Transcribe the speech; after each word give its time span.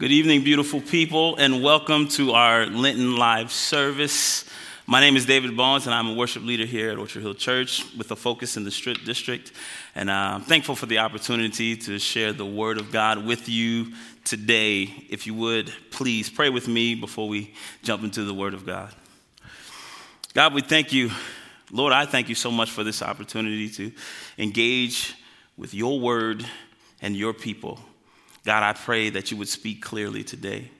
Good 0.00 0.12
evening, 0.12 0.44
beautiful 0.44 0.80
people, 0.80 1.36
and 1.36 1.62
welcome 1.62 2.08
to 2.08 2.32
our 2.32 2.64
Lenten 2.64 3.16
Live 3.16 3.52
service. 3.52 4.46
My 4.86 4.98
name 4.98 5.14
is 5.14 5.26
David 5.26 5.54
Bowens, 5.54 5.84
and 5.84 5.94
I'm 5.94 6.08
a 6.08 6.14
worship 6.14 6.42
leader 6.42 6.64
here 6.64 6.90
at 6.90 6.96
Orchard 6.96 7.20
Hill 7.20 7.34
Church 7.34 7.84
with 7.98 8.10
a 8.10 8.16
focus 8.16 8.56
in 8.56 8.64
the 8.64 8.70
Strip 8.70 9.04
District. 9.04 9.52
And 9.94 10.08
uh, 10.08 10.36
I'm 10.36 10.40
thankful 10.40 10.74
for 10.74 10.86
the 10.86 11.00
opportunity 11.00 11.76
to 11.76 11.98
share 11.98 12.32
the 12.32 12.46
Word 12.46 12.78
of 12.78 12.90
God 12.90 13.26
with 13.26 13.46
you 13.50 13.92
today. 14.24 14.84
If 15.10 15.26
you 15.26 15.34
would, 15.34 15.70
please 15.90 16.30
pray 16.30 16.48
with 16.48 16.66
me 16.66 16.94
before 16.94 17.28
we 17.28 17.52
jump 17.82 18.02
into 18.02 18.24
the 18.24 18.32
Word 18.32 18.54
of 18.54 18.64
God. 18.64 18.94
God, 20.32 20.54
we 20.54 20.62
thank 20.62 20.94
you. 20.94 21.10
Lord, 21.70 21.92
I 21.92 22.06
thank 22.06 22.30
you 22.30 22.34
so 22.34 22.50
much 22.50 22.70
for 22.70 22.84
this 22.84 23.02
opportunity 23.02 23.68
to 23.68 23.92
engage 24.38 25.14
with 25.58 25.74
your 25.74 26.00
Word 26.00 26.46
and 27.02 27.14
your 27.14 27.34
people. 27.34 27.80
God, 28.44 28.62
I 28.62 28.72
pray 28.72 29.10
that 29.10 29.30
you 29.30 29.36
would 29.36 29.48
speak 29.48 29.82
clearly 29.82 30.24
today. 30.24 30.70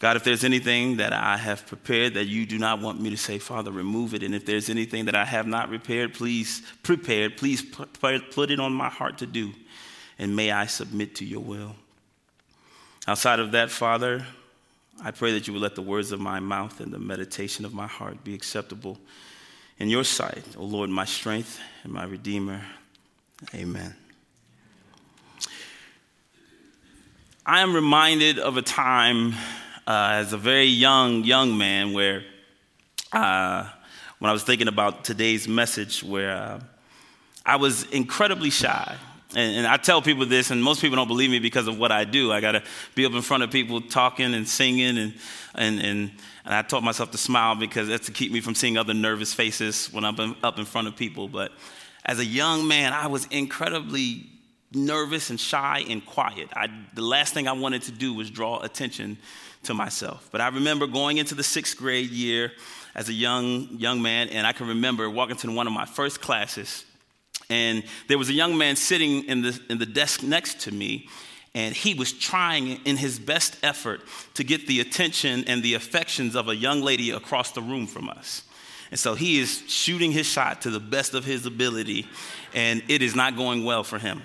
God, 0.00 0.16
if 0.16 0.24
there's 0.24 0.44
anything 0.44 0.96
that 0.98 1.12
I 1.12 1.36
have 1.36 1.66
prepared 1.66 2.14
that 2.14 2.26
you 2.26 2.46
do 2.46 2.58
not 2.58 2.80
want 2.80 3.00
me 3.00 3.10
to 3.10 3.16
say, 3.16 3.38
Father, 3.38 3.70
remove 3.70 4.12
it. 4.12 4.22
And 4.22 4.34
if 4.34 4.44
there's 4.44 4.68
anything 4.68 5.06
that 5.06 5.14
I 5.14 5.24
have 5.24 5.46
not 5.46 5.68
prepared, 5.68 6.14
please 6.14 6.62
prepared, 6.82 7.36
please 7.36 7.62
put 7.62 8.50
it 8.50 8.60
on 8.60 8.72
my 8.72 8.88
heart 8.88 9.18
to 9.18 9.26
do. 9.26 9.52
And 10.18 10.36
may 10.36 10.50
I 10.50 10.66
submit 10.66 11.14
to 11.16 11.24
your 11.24 11.40
will. 11.40 11.74
Outside 13.06 13.40
of 13.40 13.52
that, 13.52 13.70
Father, 13.70 14.26
I 15.02 15.10
pray 15.10 15.32
that 15.32 15.46
you 15.46 15.52
would 15.54 15.62
let 15.62 15.74
the 15.74 15.82
words 15.82 16.12
of 16.12 16.20
my 16.20 16.38
mouth 16.38 16.80
and 16.80 16.92
the 16.92 16.98
meditation 16.98 17.64
of 17.64 17.72
my 17.74 17.86
heart 17.86 18.22
be 18.24 18.34
acceptable 18.34 18.98
in 19.78 19.88
your 19.88 20.04
sight, 20.04 20.44
O 20.56 20.64
Lord, 20.64 20.90
my 20.90 21.04
strength 21.04 21.58
and 21.82 21.92
my 21.92 22.04
redeemer. 22.04 22.62
Amen. 23.54 23.94
I 27.46 27.60
am 27.60 27.74
reminded 27.74 28.38
of 28.38 28.56
a 28.56 28.62
time 28.62 29.34
uh, 29.86 30.12
as 30.12 30.32
a 30.32 30.38
very 30.38 30.64
young, 30.64 31.24
young 31.24 31.58
man 31.58 31.92
where, 31.92 32.24
uh, 33.12 33.68
when 34.18 34.30
I 34.30 34.32
was 34.32 34.42
thinking 34.42 34.66
about 34.66 35.04
today's 35.04 35.46
message, 35.46 36.02
where 36.02 36.34
uh, 36.34 36.60
I 37.44 37.56
was 37.56 37.82
incredibly 37.90 38.48
shy. 38.48 38.96
And, 39.36 39.58
and, 39.58 39.66
I 39.66 39.76
tell 39.76 40.00
people 40.00 40.24
this, 40.24 40.50
and 40.50 40.64
most 40.64 40.80
people 40.80 40.96
don't 40.96 41.06
believe 41.06 41.28
me 41.28 41.38
because 41.38 41.68
of 41.68 41.78
what 41.78 41.92
I 41.92 42.04
do. 42.04 42.32
I 42.32 42.40
got 42.40 42.52
to 42.52 42.62
be 42.94 43.04
up 43.04 43.12
in 43.12 43.20
front 43.20 43.42
of 43.42 43.50
people 43.50 43.82
talking 43.82 44.32
and 44.32 44.48
singing, 44.48 44.96
and, 44.96 45.12
and, 45.54 45.80
and, 45.80 46.10
and 46.46 46.54
I 46.54 46.62
taught 46.62 46.82
myself 46.82 47.10
to 47.10 47.18
smile 47.18 47.56
because 47.56 47.88
that's 47.88 48.06
to 48.06 48.12
keep 48.12 48.32
me 48.32 48.40
from 48.40 48.54
seeing 48.54 48.78
other 48.78 48.94
nervous 48.94 49.34
faces 49.34 49.92
when 49.92 50.06
I'm 50.06 50.34
up 50.42 50.58
in 50.58 50.64
front 50.64 50.88
of 50.88 50.96
people. 50.96 51.28
But 51.28 51.52
as 52.06 52.20
a 52.20 52.24
young 52.24 52.66
man, 52.66 52.94
I 52.94 53.08
was 53.08 53.26
incredibly 53.26 54.30
nervous 54.74 55.30
and 55.30 55.38
shy 55.38 55.84
and 55.88 56.04
quiet. 56.04 56.48
I, 56.54 56.68
the 56.94 57.02
last 57.02 57.34
thing 57.34 57.48
I 57.48 57.52
wanted 57.52 57.82
to 57.82 57.92
do 57.92 58.14
was 58.14 58.30
draw 58.30 58.60
attention 58.60 59.18
to 59.64 59.74
myself. 59.74 60.28
But 60.30 60.40
I 60.40 60.48
remember 60.48 60.86
going 60.86 61.18
into 61.18 61.34
the 61.34 61.42
sixth 61.42 61.76
grade 61.76 62.10
year 62.10 62.52
as 62.94 63.08
a 63.08 63.12
young, 63.12 63.68
young 63.70 64.00
man, 64.02 64.28
and 64.28 64.46
I 64.46 64.52
can 64.52 64.68
remember 64.68 65.08
walking 65.10 65.36
to 65.36 65.50
one 65.50 65.66
of 65.66 65.72
my 65.72 65.84
first 65.84 66.20
classes, 66.20 66.84
and 67.50 67.82
there 68.08 68.18
was 68.18 68.28
a 68.28 68.32
young 68.32 68.56
man 68.56 68.76
sitting 68.76 69.24
in 69.24 69.42
the, 69.42 69.60
in 69.68 69.78
the 69.78 69.86
desk 69.86 70.22
next 70.22 70.60
to 70.60 70.72
me, 70.72 71.08
and 71.54 71.74
he 71.74 71.94
was 71.94 72.12
trying 72.12 72.80
in 72.84 72.96
his 72.96 73.18
best 73.18 73.56
effort 73.62 74.00
to 74.34 74.44
get 74.44 74.66
the 74.66 74.80
attention 74.80 75.44
and 75.46 75.62
the 75.62 75.74
affections 75.74 76.34
of 76.34 76.48
a 76.48 76.56
young 76.56 76.80
lady 76.80 77.10
across 77.10 77.52
the 77.52 77.62
room 77.62 77.86
from 77.86 78.08
us. 78.08 78.42
And 78.90 78.98
so 78.98 79.14
he 79.14 79.38
is 79.38 79.62
shooting 79.66 80.12
his 80.12 80.26
shot 80.26 80.62
to 80.62 80.70
the 80.70 80.80
best 80.80 81.14
of 81.14 81.24
his 81.24 81.46
ability, 81.46 82.06
and 82.54 82.82
it 82.88 83.02
is 83.02 83.14
not 83.14 83.36
going 83.36 83.64
well 83.64 83.84
for 83.84 83.98
him. 83.98 84.22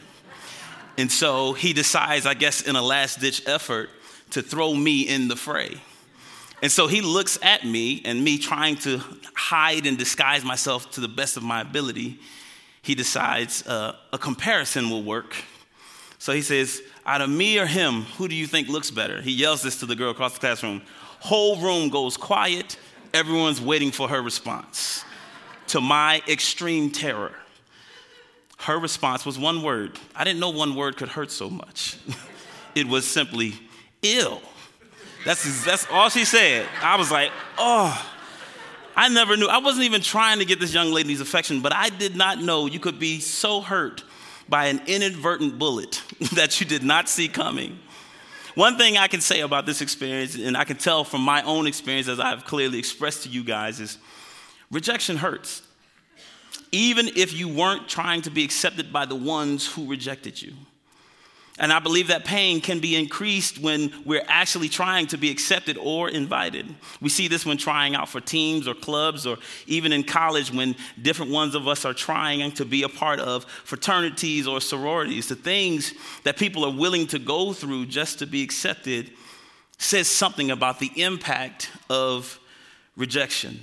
And 0.99 1.09
so 1.09 1.53
he 1.53 1.71
decides, 1.71 2.25
I 2.25 2.33
guess, 2.33 2.61
in 2.61 2.75
a 2.75 2.81
last 2.81 3.21
ditch 3.21 3.47
effort, 3.47 3.89
to 4.31 4.41
throw 4.41 4.73
me 4.73 5.07
in 5.07 5.29
the 5.29 5.35
fray. 5.37 5.79
And 6.61 6.69
so 6.69 6.87
he 6.87 6.99
looks 6.99 7.39
at 7.41 7.63
me 7.63 8.01
and 8.03 8.21
me 8.21 8.37
trying 8.37 8.75
to 8.79 9.01
hide 9.33 9.85
and 9.85 9.97
disguise 9.97 10.43
myself 10.43 10.91
to 10.91 10.99
the 10.99 11.07
best 11.07 11.37
of 11.37 11.43
my 11.43 11.61
ability. 11.61 12.19
He 12.81 12.95
decides 12.95 13.65
uh, 13.65 13.95
a 14.11 14.17
comparison 14.17 14.89
will 14.89 15.03
work. 15.03 15.37
So 16.17 16.33
he 16.33 16.41
says, 16.41 16.81
Out 17.05 17.21
of 17.21 17.29
me 17.29 17.59
or 17.59 17.65
him, 17.65 18.01
who 18.17 18.27
do 18.27 18.35
you 18.35 18.45
think 18.45 18.67
looks 18.67 18.91
better? 18.91 19.21
He 19.21 19.31
yells 19.31 19.61
this 19.61 19.79
to 19.79 19.85
the 19.85 19.95
girl 19.95 20.11
across 20.11 20.33
the 20.33 20.41
classroom. 20.41 20.81
Whole 21.21 21.55
room 21.61 21.87
goes 21.87 22.17
quiet. 22.17 22.75
Everyone's 23.13 23.61
waiting 23.61 23.91
for 23.91 24.09
her 24.09 24.21
response. 24.21 25.05
To 25.67 25.79
my 25.79 26.21
extreme 26.27 26.91
terror, 26.91 27.31
her 28.59 28.77
response 28.77 29.25
was 29.25 29.39
one 29.39 29.61
word. 29.63 29.97
I 30.15 30.23
didn't 30.23 30.39
know 30.39 30.49
one 30.49 30.75
word 30.75 30.97
could 30.97 31.09
hurt 31.09 31.31
so 31.31 31.49
much. 31.49 31.97
it 32.75 32.87
was 32.87 33.07
simply 33.07 33.53
ill. 34.01 34.41
That's, 35.25 35.65
that's 35.65 35.87
all 35.89 36.09
she 36.09 36.25
said. 36.25 36.67
I 36.81 36.97
was 36.97 37.09
like, 37.09 37.31
oh, 37.57 38.05
I 38.95 39.07
never 39.09 39.37
knew. 39.37 39.47
I 39.47 39.59
wasn't 39.59 39.85
even 39.85 40.01
trying 40.01 40.39
to 40.39 40.45
get 40.45 40.59
this 40.59 40.73
young 40.73 40.91
lady's 40.91 41.21
affection, 41.21 41.61
but 41.61 41.73
I 41.73 41.89
did 41.89 42.17
not 42.17 42.41
know 42.41 42.65
you 42.65 42.79
could 42.79 42.99
be 42.99 43.21
so 43.21 43.61
hurt 43.61 44.03
by 44.49 44.65
an 44.65 44.81
inadvertent 44.87 45.57
bullet 45.57 46.01
that 46.33 46.59
you 46.59 46.65
did 46.65 46.83
not 46.83 47.07
see 47.07 47.29
coming. 47.29 47.79
One 48.55 48.77
thing 48.77 48.97
I 48.97 49.07
can 49.07 49.21
say 49.21 49.39
about 49.39 49.65
this 49.65 49.81
experience, 49.81 50.35
and 50.35 50.57
I 50.57 50.65
can 50.65 50.75
tell 50.75 51.05
from 51.05 51.21
my 51.21 51.43
own 51.43 51.65
experience 51.65 52.09
as 52.09 52.19
I've 52.19 52.43
clearly 52.43 52.77
expressed 52.77 53.23
to 53.23 53.29
you 53.29 53.43
guys, 53.43 53.79
is 53.79 53.97
rejection 54.69 55.15
hurts 55.15 55.61
even 56.71 57.09
if 57.15 57.33
you 57.33 57.47
weren't 57.47 57.87
trying 57.87 58.21
to 58.23 58.29
be 58.29 58.43
accepted 58.43 58.91
by 58.93 59.05
the 59.05 59.15
ones 59.15 59.65
who 59.65 59.87
rejected 59.87 60.41
you. 60.41 60.53
And 61.61 61.73
I 61.73 61.79
believe 61.79 62.07
that 62.07 62.23
pain 62.23 62.61
can 62.61 62.79
be 62.79 62.95
increased 62.95 63.59
when 63.59 63.91
we're 64.05 64.23
actually 64.29 64.69
trying 64.69 65.07
to 65.07 65.17
be 65.17 65.29
accepted 65.29 65.77
or 65.77 66.09
invited. 66.09 66.73
We 67.01 67.09
see 67.09 67.27
this 67.27 67.45
when 67.45 67.57
trying 67.57 67.95
out 67.95 68.07
for 68.07 68.21
teams 68.21 68.65
or 68.65 68.73
clubs, 68.73 69.27
or 69.27 69.37
even 69.67 69.91
in 69.91 70.03
college 70.03 70.53
when 70.53 70.77
different 71.01 71.33
ones 71.33 71.55
of 71.55 71.67
us 71.67 71.83
are 71.83 71.93
trying 71.93 72.53
to 72.53 72.63
be 72.63 72.83
a 72.83 72.89
part 72.89 73.19
of 73.19 73.43
fraternities 73.43 74.47
or 74.47 74.61
sororities. 74.61 75.27
The 75.27 75.35
things 75.35 75.93
that 76.23 76.37
people 76.37 76.63
are 76.63 76.73
willing 76.73 77.07
to 77.07 77.19
go 77.19 77.51
through 77.51 77.87
just 77.87 78.19
to 78.19 78.25
be 78.25 78.41
accepted 78.41 79.11
says 79.77 80.07
something 80.07 80.51
about 80.51 80.79
the 80.79 80.91
impact 80.95 81.71
of 81.89 82.39
rejection. 82.95 83.59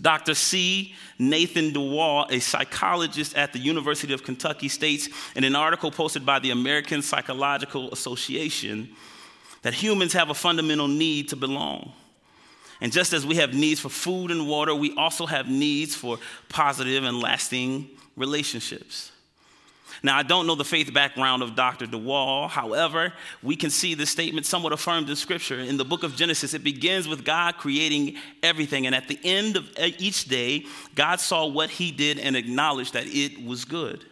Dr. 0.00 0.34
C. 0.34 0.94
Nathan 1.18 1.72
DeWall, 1.72 2.30
a 2.30 2.40
psychologist 2.40 3.36
at 3.36 3.52
the 3.52 3.58
University 3.58 4.12
of 4.12 4.22
Kentucky, 4.22 4.68
states 4.68 5.08
in 5.34 5.44
an 5.44 5.56
article 5.56 5.90
posted 5.90 6.24
by 6.24 6.38
the 6.38 6.50
American 6.50 7.02
Psychological 7.02 7.92
Association 7.92 8.88
that 9.62 9.74
humans 9.74 10.12
have 10.12 10.30
a 10.30 10.34
fundamental 10.34 10.88
need 10.88 11.28
to 11.30 11.36
belong. 11.36 11.92
And 12.80 12.92
just 12.92 13.12
as 13.12 13.26
we 13.26 13.36
have 13.36 13.54
needs 13.54 13.80
for 13.80 13.88
food 13.88 14.30
and 14.30 14.46
water, 14.46 14.74
we 14.74 14.94
also 14.96 15.26
have 15.26 15.48
needs 15.48 15.94
for 15.94 16.18
positive 16.48 17.02
and 17.02 17.20
lasting 17.20 17.90
relationships. 18.16 19.10
Now, 20.02 20.16
I 20.16 20.22
don't 20.22 20.46
know 20.46 20.54
the 20.54 20.64
faith 20.64 20.92
background 20.92 21.42
of 21.42 21.54
Dr. 21.54 21.86
DeWall. 21.86 22.48
However, 22.48 23.12
we 23.42 23.56
can 23.56 23.70
see 23.70 23.94
this 23.94 24.10
statement 24.10 24.46
somewhat 24.46 24.72
affirmed 24.72 25.10
in 25.10 25.16
Scripture. 25.16 25.58
In 25.58 25.76
the 25.76 25.84
book 25.84 26.02
of 26.02 26.14
Genesis, 26.14 26.54
it 26.54 26.62
begins 26.62 27.08
with 27.08 27.24
God 27.24 27.56
creating 27.56 28.16
everything. 28.42 28.86
And 28.86 28.94
at 28.94 29.08
the 29.08 29.18
end 29.24 29.56
of 29.56 29.68
each 29.76 30.26
day, 30.26 30.64
God 30.94 31.20
saw 31.20 31.46
what 31.46 31.70
he 31.70 31.90
did 31.90 32.18
and 32.18 32.36
acknowledged 32.36 32.92
that 32.92 33.06
it 33.06 33.44
was 33.44 33.64
good. 33.64 34.04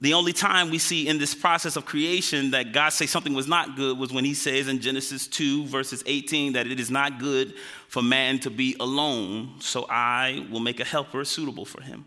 The 0.00 0.14
only 0.14 0.32
time 0.32 0.70
we 0.70 0.78
see 0.78 1.08
in 1.08 1.18
this 1.18 1.34
process 1.34 1.74
of 1.74 1.84
creation 1.84 2.52
that 2.52 2.72
God 2.72 2.90
say 2.90 3.06
something 3.06 3.34
was 3.34 3.48
not 3.48 3.74
good 3.74 3.98
was 3.98 4.12
when 4.12 4.24
he 4.24 4.32
says 4.32 4.68
in 4.68 4.78
Genesis 4.78 5.26
2, 5.26 5.66
verses 5.66 6.04
18, 6.06 6.52
that 6.52 6.68
it 6.68 6.78
is 6.78 6.88
not 6.88 7.18
good 7.18 7.54
for 7.88 8.00
man 8.00 8.38
to 8.40 8.50
be 8.50 8.76
alone, 8.78 9.54
so 9.58 9.86
I 9.90 10.46
will 10.52 10.60
make 10.60 10.78
a 10.78 10.84
helper 10.84 11.24
suitable 11.24 11.64
for 11.64 11.82
him. 11.82 12.04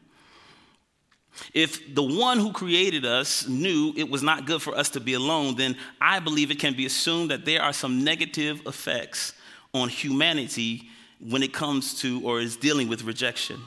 If 1.53 1.95
the 1.95 2.03
one 2.03 2.39
who 2.39 2.51
created 2.51 3.05
us 3.05 3.47
knew 3.47 3.93
it 3.95 4.09
was 4.09 4.21
not 4.21 4.45
good 4.45 4.61
for 4.61 4.75
us 4.75 4.89
to 4.91 4.99
be 4.99 5.13
alone, 5.13 5.55
then 5.55 5.75
I 5.99 6.19
believe 6.19 6.51
it 6.51 6.59
can 6.59 6.75
be 6.75 6.85
assumed 6.85 7.31
that 7.31 7.45
there 7.45 7.61
are 7.61 7.73
some 7.73 8.03
negative 8.03 8.61
effects 8.65 9.33
on 9.73 9.89
humanity 9.89 10.89
when 11.19 11.43
it 11.43 11.53
comes 11.53 11.99
to 12.01 12.21
or 12.25 12.39
is 12.39 12.55
dealing 12.55 12.87
with 12.87 13.03
rejection. 13.03 13.59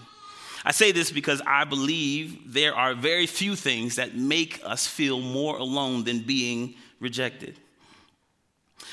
I 0.65 0.73
say 0.73 0.93
this 0.93 1.11
because 1.11 1.43
I 1.47 1.65
believe 1.65 2.53
there 2.53 2.75
are 2.75 2.95
very 2.95 3.27
few 3.27 3.55
things 3.55 3.97
that 3.97 4.17
make 4.17 4.61
us 4.65 4.87
feel 4.87 5.21
more 5.21 5.59
alone 5.59 6.05
than 6.05 6.21
being 6.21 6.75
rejected. 7.01 7.59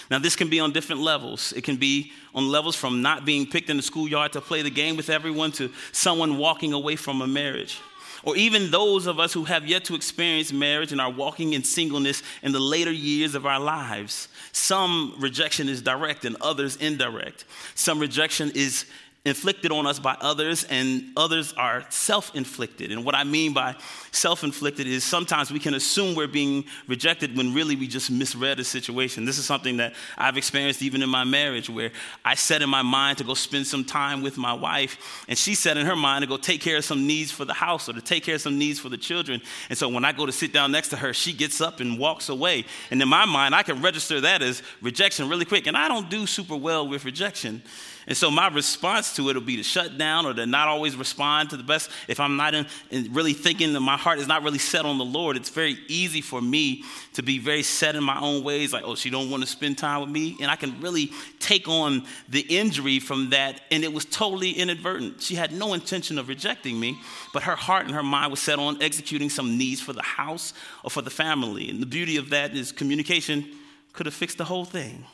Now, 0.09 0.19
this 0.19 0.35
can 0.35 0.49
be 0.49 0.59
on 0.59 0.73
different 0.73 1.01
levels. 1.01 1.53
It 1.53 1.63
can 1.63 1.77
be 1.77 2.11
on 2.35 2.49
levels 2.49 2.75
from 2.75 3.01
not 3.01 3.23
being 3.23 3.45
picked 3.45 3.69
in 3.69 3.77
the 3.77 3.83
schoolyard 3.83 4.33
to 4.33 4.41
play 4.41 4.61
the 4.61 4.69
game 4.69 4.97
with 4.97 5.09
everyone 5.09 5.53
to 5.53 5.71
someone 5.93 6.37
walking 6.37 6.73
away 6.73 6.97
from 6.97 7.21
a 7.21 7.27
marriage 7.27 7.79
or 8.23 8.35
even 8.35 8.71
those 8.71 9.07
of 9.07 9.19
us 9.19 9.33
who 9.33 9.45
have 9.45 9.67
yet 9.67 9.85
to 9.85 9.95
experience 9.95 10.53
marriage 10.53 10.91
and 10.91 11.01
are 11.01 11.11
walking 11.11 11.53
in 11.53 11.63
singleness 11.63 12.21
in 12.43 12.51
the 12.51 12.59
later 12.59 12.91
years 12.91 13.35
of 13.35 13.45
our 13.45 13.59
lives. 13.59 14.27
Some 14.51 15.15
rejection 15.19 15.67
is 15.69 15.81
direct 15.81 16.25
and 16.25 16.35
others 16.41 16.75
indirect. 16.75 17.45
Some 17.75 17.99
rejection 17.99 18.51
is 18.53 18.85
inflicted 19.23 19.71
on 19.71 19.85
us 19.85 19.99
by 19.99 20.17
others, 20.19 20.63
and 20.63 21.03
others 21.15 21.53
are 21.53 21.85
self 21.89 22.33
inflicted. 22.35 22.91
And 22.91 23.05
what 23.05 23.13
I 23.13 23.23
mean 23.23 23.53
by 23.53 23.75
self 24.11 24.43
inflicted 24.43 24.87
is 24.87 25.03
sometimes 25.03 25.51
we 25.51 25.59
can 25.59 25.75
assume 25.75 26.15
we're 26.15 26.27
being 26.27 26.65
rejected 26.87 27.37
when 27.37 27.53
really 27.53 27.75
we 27.75 27.87
just 27.87 28.09
misread 28.09 28.59
a 28.59 28.63
situation. 28.63 29.25
This 29.25 29.37
is 29.37 29.45
something 29.45 29.77
that 29.77 29.93
I've 30.17 30.37
experienced 30.37 30.81
even 30.81 31.03
in 31.03 31.09
my 31.09 31.23
marriage, 31.23 31.69
where 31.69 31.91
I 32.25 32.33
set 32.33 32.63
in 32.63 32.69
my 32.69 32.81
mind 32.81 33.19
to 33.19 33.23
go 33.23 33.35
spend 33.35 33.67
some 33.67 33.85
time 33.85 34.23
with 34.23 34.37
my 34.37 34.53
wife, 34.53 34.97
and 35.27 35.37
she 35.37 35.53
set 35.53 35.77
in 35.77 35.85
her 35.85 35.95
mind 35.95 36.23
to 36.23 36.27
go 36.27 36.37
take 36.37 36.61
care 36.61 36.77
of 36.77 36.85
some 36.85 37.05
needs 37.05 37.31
for 37.31 37.45
the 37.45 37.53
house 37.53 37.87
or 37.87 37.93
to 37.93 38.01
take 38.01 38.23
care 38.23 38.35
of 38.35 38.41
some 38.41 38.57
needs 38.57 38.79
for 38.79 38.89
the 38.89 38.97
children. 38.97 39.39
And 39.69 39.77
so 39.77 39.87
when 39.87 40.03
I 40.03 40.13
go 40.13 40.25
to 40.25 40.31
sit 40.31 40.51
down 40.51 40.71
next 40.71 40.89
to 40.89 40.97
her, 40.97 41.13
she 41.13 41.31
gets 41.31 41.61
up 41.61 41.79
and 41.79 41.99
walks 41.99 42.29
away. 42.29 42.65
And 42.89 42.99
in 42.99 43.07
my 43.07 43.25
mind, 43.25 43.53
I 43.53 43.61
can 43.61 43.83
register 43.83 44.21
that 44.21 44.41
as 44.41 44.63
rejection 44.81 45.29
really 45.29 45.45
quick. 45.45 45.67
And 45.67 45.77
I 45.77 45.87
don't 45.87 46.09
do 46.09 46.25
super 46.25 46.55
well 46.55 46.87
with 46.87 47.05
rejection. 47.05 47.61
And 48.07 48.17
so 48.17 48.31
my 48.31 48.47
response 48.47 49.15
to 49.15 49.29
it 49.29 49.35
will 49.35 49.41
be 49.41 49.57
to 49.57 49.63
shut 49.63 49.97
down 49.97 50.25
or 50.25 50.33
to 50.33 50.45
not 50.47 50.67
always 50.67 50.95
respond 50.95 51.51
to 51.51 51.57
the 51.57 51.63
best. 51.63 51.91
If 52.07 52.19
I'm 52.19 52.35
not 52.35 52.55
in, 52.55 52.65
in 52.89 53.13
really 53.13 53.33
thinking 53.33 53.73
that 53.73 53.79
my 53.79 53.95
heart 53.97 54.17
is 54.17 54.27
not 54.27 54.41
really 54.41 54.57
set 54.57 54.85
on 54.85 54.97
the 54.97 55.05
Lord, 55.05 55.37
it's 55.37 55.49
very 55.49 55.77
easy 55.87 56.21
for 56.21 56.41
me 56.41 56.83
to 57.13 57.21
be 57.21 57.37
very 57.37 57.61
set 57.61 57.95
in 57.95 58.03
my 58.03 58.19
own 58.19 58.43
ways, 58.43 58.73
like, 58.73 58.83
oh, 58.85 58.95
she 58.95 59.11
don't 59.11 59.29
want 59.29 59.43
to 59.43 59.47
spend 59.47 59.77
time 59.77 60.01
with 60.01 60.09
me. 60.09 60.35
And 60.41 60.49
I 60.49 60.55
can 60.55 60.81
really 60.81 61.11
take 61.39 61.67
on 61.67 62.05
the 62.27 62.41
injury 62.41 62.99
from 62.99 63.29
that. 63.29 63.61
And 63.69 63.83
it 63.83 63.93
was 63.93 64.05
totally 64.05 64.51
inadvertent. 64.51 65.21
She 65.21 65.35
had 65.35 65.51
no 65.51 65.73
intention 65.73 66.17
of 66.17 66.27
rejecting 66.27 66.79
me, 66.79 66.97
but 67.33 67.43
her 67.43 67.55
heart 67.55 67.85
and 67.85 67.93
her 67.93 68.03
mind 68.03 68.31
was 68.31 68.39
set 68.39 68.57
on 68.57 68.81
executing 68.81 69.29
some 69.29 69.57
needs 69.59 69.79
for 69.79 69.93
the 69.93 70.01
house 70.01 70.53
or 70.83 70.89
for 70.89 71.03
the 71.03 71.11
family. 71.11 71.69
And 71.69 71.79
the 71.81 71.85
beauty 71.85 72.17
of 72.17 72.31
that 72.31 72.55
is 72.55 72.71
communication 72.71 73.45
could 73.93 74.07
have 74.07 74.15
fixed 74.15 74.39
the 74.39 74.45
whole 74.45 74.65
thing 74.65 75.05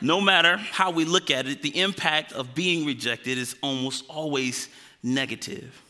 no 0.00 0.20
matter 0.20 0.56
how 0.56 0.90
we 0.90 1.04
look 1.04 1.30
at 1.30 1.46
it, 1.46 1.62
the 1.62 1.80
impact 1.80 2.32
of 2.32 2.54
being 2.54 2.86
rejected 2.86 3.38
is 3.38 3.56
almost 3.62 4.04
always 4.08 4.68
negative. 5.02 5.80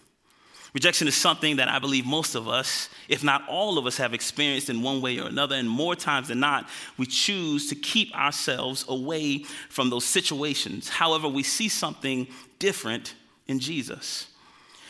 Rejection 0.75 1.07
is 1.07 1.15
something 1.15 1.57
that 1.57 1.69
I 1.69 1.79
believe 1.79 2.05
most 2.05 2.35
of 2.35 2.49
us, 2.49 2.89
if 3.09 3.23
not 3.23 3.49
all 3.49 3.79
of 3.79 3.87
us, 3.87 3.97
have 3.99 4.13
experienced 4.13 4.69
in 4.69 4.83
one 4.83 5.01
way 5.01 5.21
or 5.21 5.29
another. 5.29 5.55
And 5.55 5.71
more 5.71 5.95
times 5.95 6.29
than 6.29 6.41
not, 6.41 6.69
we 6.99 7.07
choose 7.07 7.69
to 7.69 7.77
keep 7.77 8.13
ourselves 8.17 8.85
away 8.89 9.45
from 9.69 9.89
those 9.89 10.05
situations. 10.05 10.89
However, 10.89 11.29
we 11.29 11.45
see 11.45 11.69
something 11.69 12.27
different 12.59 13.15
in 13.47 13.61
Jesus. 13.61 14.27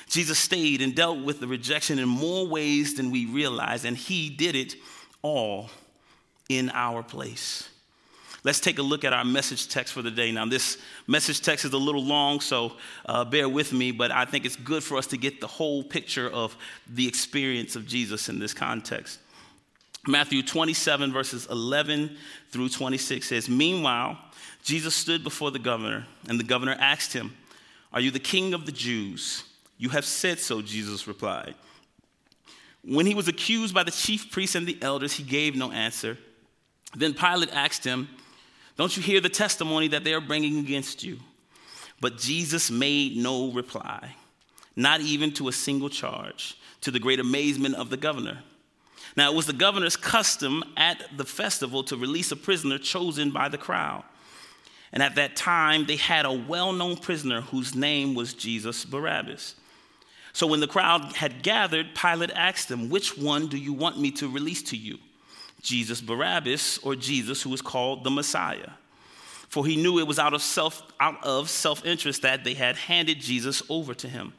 Jesus 0.09 0.39
stayed 0.39 0.81
and 0.81 0.95
dealt 0.95 1.23
with 1.23 1.41
the 1.41 1.47
rejection 1.47 1.99
in 1.99 2.09
more 2.09 2.47
ways 2.47 2.95
than 2.95 3.11
we 3.11 3.27
realize, 3.27 3.85
and 3.85 3.97
he 3.97 4.31
did 4.31 4.55
it 4.55 4.77
all 5.21 5.69
in 6.49 6.71
our 6.71 7.03
place. 7.03 7.69
Let's 8.45 8.61
take 8.61 8.79
a 8.79 8.83
look 8.83 9.05
at 9.05 9.15
our 9.15 9.25
message 9.25 9.69
text 9.69 9.95
for 9.95 10.03
the 10.03 10.11
day. 10.11 10.31
Now, 10.31 10.45
this 10.45 10.77
message 11.07 11.41
text 11.41 11.65
is 11.65 11.73
a 11.73 11.79
little 11.79 12.05
long, 12.05 12.41
so 12.41 12.75
uh, 13.07 13.25
bear 13.25 13.49
with 13.49 13.73
me, 13.73 13.91
but 13.91 14.11
I 14.11 14.27
think 14.27 14.45
it's 14.45 14.57
good 14.57 14.85
for 14.85 14.99
us 14.99 15.07
to 15.09 15.17
get 15.17 15.41
the 15.41 15.47
whole 15.47 15.83
picture 15.83 16.29
of 16.29 16.55
the 16.87 17.09
experience 17.09 17.75
of 17.75 17.87
Jesus 17.87 18.29
in 18.29 18.39
this 18.39 18.53
context. 18.53 19.19
Matthew 20.07 20.43
27, 20.43 21.11
verses 21.11 21.47
11 21.51 22.19
through 22.51 22.69
26 22.69 23.27
says, 23.27 23.49
Meanwhile, 23.49 24.19
Jesus 24.63 24.95
stood 24.95 25.25
before 25.25 25.51
the 25.51 25.59
governor, 25.59 26.07
and 26.29 26.39
the 26.39 26.45
governor 26.45 26.77
asked 26.79 27.15
him, 27.15 27.35
Are 27.95 28.01
you 28.01 28.11
the 28.11 28.19
king 28.19 28.53
of 28.53 28.67
the 28.67 28.73
Jews? 28.73 29.45
You 29.79 29.89
have 29.89 30.05
said 30.05 30.39
so, 30.39 30.61
Jesus 30.61 31.09
replied. 31.09 31.55
When 32.85 33.07
he 33.07 33.15
was 33.15 33.27
accused 33.27 33.73
by 33.73 33.85
the 33.85 33.91
chief 33.91 34.31
priests 34.31 34.55
and 34.55 34.67
the 34.67 34.77
elders, 34.83 35.15
he 35.15 35.23
gave 35.23 35.57
no 35.57 35.73
answer. 35.73 36.19
Then 36.95 37.15
Pilate 37.15 37.51
asked 37.55 37.85
him, 37.85 38.11
don't 38.77 38.97
you 38.97 39.03
hear 39.03 39.21
the 39.21 39.29
testimony 39.29 39.89
that 39.89 40.05
they 40.05 40.15
are 40.15 40.21
bringing 40.21 40.59
against 40.59 41.05
you? 41.05 41.19
But 42.01 42.19
Jesus 42.19 42.71
made 42.71 43.17
no 43.17 43.53
reply, 43.53 44.17
not 44.75 45.01
even 45.01 45.33
to 45.35 45.49
a 45.49 45.53
single 45.53 45.89
charge, 45.89 46.59
to 46.81 46.91
the 46.91 46.99
great 46.99 47.21
amazement 47.21 47.77
of 47.77 47.91
the 47.91 47.97
governor. 47.97 48.43
Now, 49.17 49.31
it 49.31 49.37
was 49.37 49.47
the 49.47 49.53
governor's 49.53 49.97
custom 49.97 50.65
at 50.77 51.05
the 51.17 51.25
festival 51.25 51.85
to 51.85 51.97
release 51.97 52.33
a 52.33 52.37
prisoner 52.37 52.79
chosen 52.79 53.31
by 53.31 53.49
the 53.49 53.59
crowd. 53.59 54.03
And 54.93 55.03
at 55.03 55.15
that 55.17 55.37
time, 55.37 55.87
they 55.87 55.97
had 55.97 56.25
a 56.25 56.33
well 56.33 56.73
known 56.73 56.97
prisoner 56.97 57.43
whose 57.43 57.75
name 57.75 58.15
was 58.15 58.35
Jesus 58.35 58.85
Barabbas. 58.85 59.55
So 60.33 60.49
when 60.49 60.61
the 60.61 60.67
crowd 60.67 61.15
had 61.15 61.43
gathered, 61.45 61.95
Pilate 61.95 62.33
asked 62.33 62.69
them, 62.69 62.91
Which 62.91 63.17
one 63.17 63.47
do 63.47 63.57
you 63.57 63.73
want 63.73 64.01
me 64.01 64.11
to 64.13 64.29
release 64.29 64.63
to 64.65 64.77
you? 64.77 64.99
Jesus 65.65 66.01
Barabbas 66.01 66.79
or 66.79 66.95
Jesus 66.95 67.43
who 67.43 67.51
was 67.51 67.63
called 67.63 68.05
the 68.05 68.11
Messiah. 68.11 68.71
For 69.49 69.67
he 69.67 69.77
knew 69.77 69.99
it 69.99 70.07
was 70.07 70.19
out 70.19 70.35
of 70.35 70.43
self 70.43 70.83
out 71.01 71.25
of 71.25 71.51
self-interest 71.51 72.23
that 72.23 72.45
they 72.45 72.55
had 72.55 72.77
handed 72.77 73.21
Jesus 73.21 73.63
over 73.69 73.95
to 73.95 74.09
him. 74.09 74.33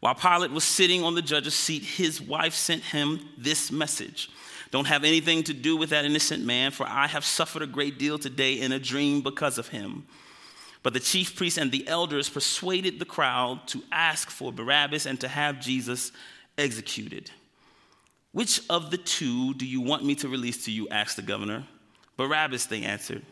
While 0.00 0.14
Pilate 0.16 0.50
was 0.50 0.64
sitting 0.64 1.04
on 1.04 1.14
the 1.14 1.22
judge's 1.22 1.54
seat, 1.54 1.84
his 1.84 2.20
wife 2.20 2.54
sent 2.54 2.82
him 2.82 3.20
this 3.38 3.70
message. 3.70 4.28
Don't 4.72 4.86
have 4.86 5.04
anything 5.04 5.44
to 5.44 5.54
do 5.54 5.76
with 5.76 5.90
that 5.90 6.04
innocent 6.04 6.44
man, 6.44 6.72
for 6.72 6.86
I 6.88 7.06
have 7.06 7.24
suffered 7.24 7.62
a 7.62 7.66
great 7.66 7.98
deal 7.98 8.18
today 8.18 8.54
in 8.54 8.72
a 8.72 8.80
dream 8.80 9.20
because 9.20 9.58
of 9.58 9.68
him. 9.68 10.06
But 10.82 10.94
the 10.94 11.00
chief 11.00 11.36
priests 11.36 11.58
and 11.58 11.70
the 11.70 11.86
elders 11.86 12.28
persuaded 12.28 12.98
the 12.98 13.04
crowd 13.04 13.68
to 13.68 13.82
ask 13.92 14.30
for 14.30 14.52
Barabbas 14.52 15.06
and 15.06 15.20
to 15.20 15.28
have 15.28 15.60
Jesus 15.60 16.10
executed. 16.58 17.30
Which 18.32 18.62
of 18.70 18.90
the 18.90 18.96
two 18.96 19.54
do 19.54 19.66
you 19.66 19.80
want 19.80 20.04
me 20.04 20.14
to 20.16 20.28
release 20.28 20.64
to 20.64 20.70
you? 20.70 20.88
asked 20.88 21.16
the 21.16 21.22
governor. 21.22 21.64
Barabbas, 22.16 22.66
they 22.66 22.82
answered. 22.82 23.22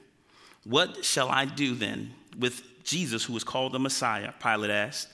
What 0.64 1.04
shall 1.04 1.28
I 1.28 1.46
do 1.46 1.74
then 1.74 2.12
with 2.38 2.62
Jesus, 2.84 3.24
who 3.24 3.36
is 3.36 3.44
called 3.44 3.72
the 3.72 3.78
Messiah? 3.78 4.32
Pilate 4.42 4.70
asked. 4.70 5.08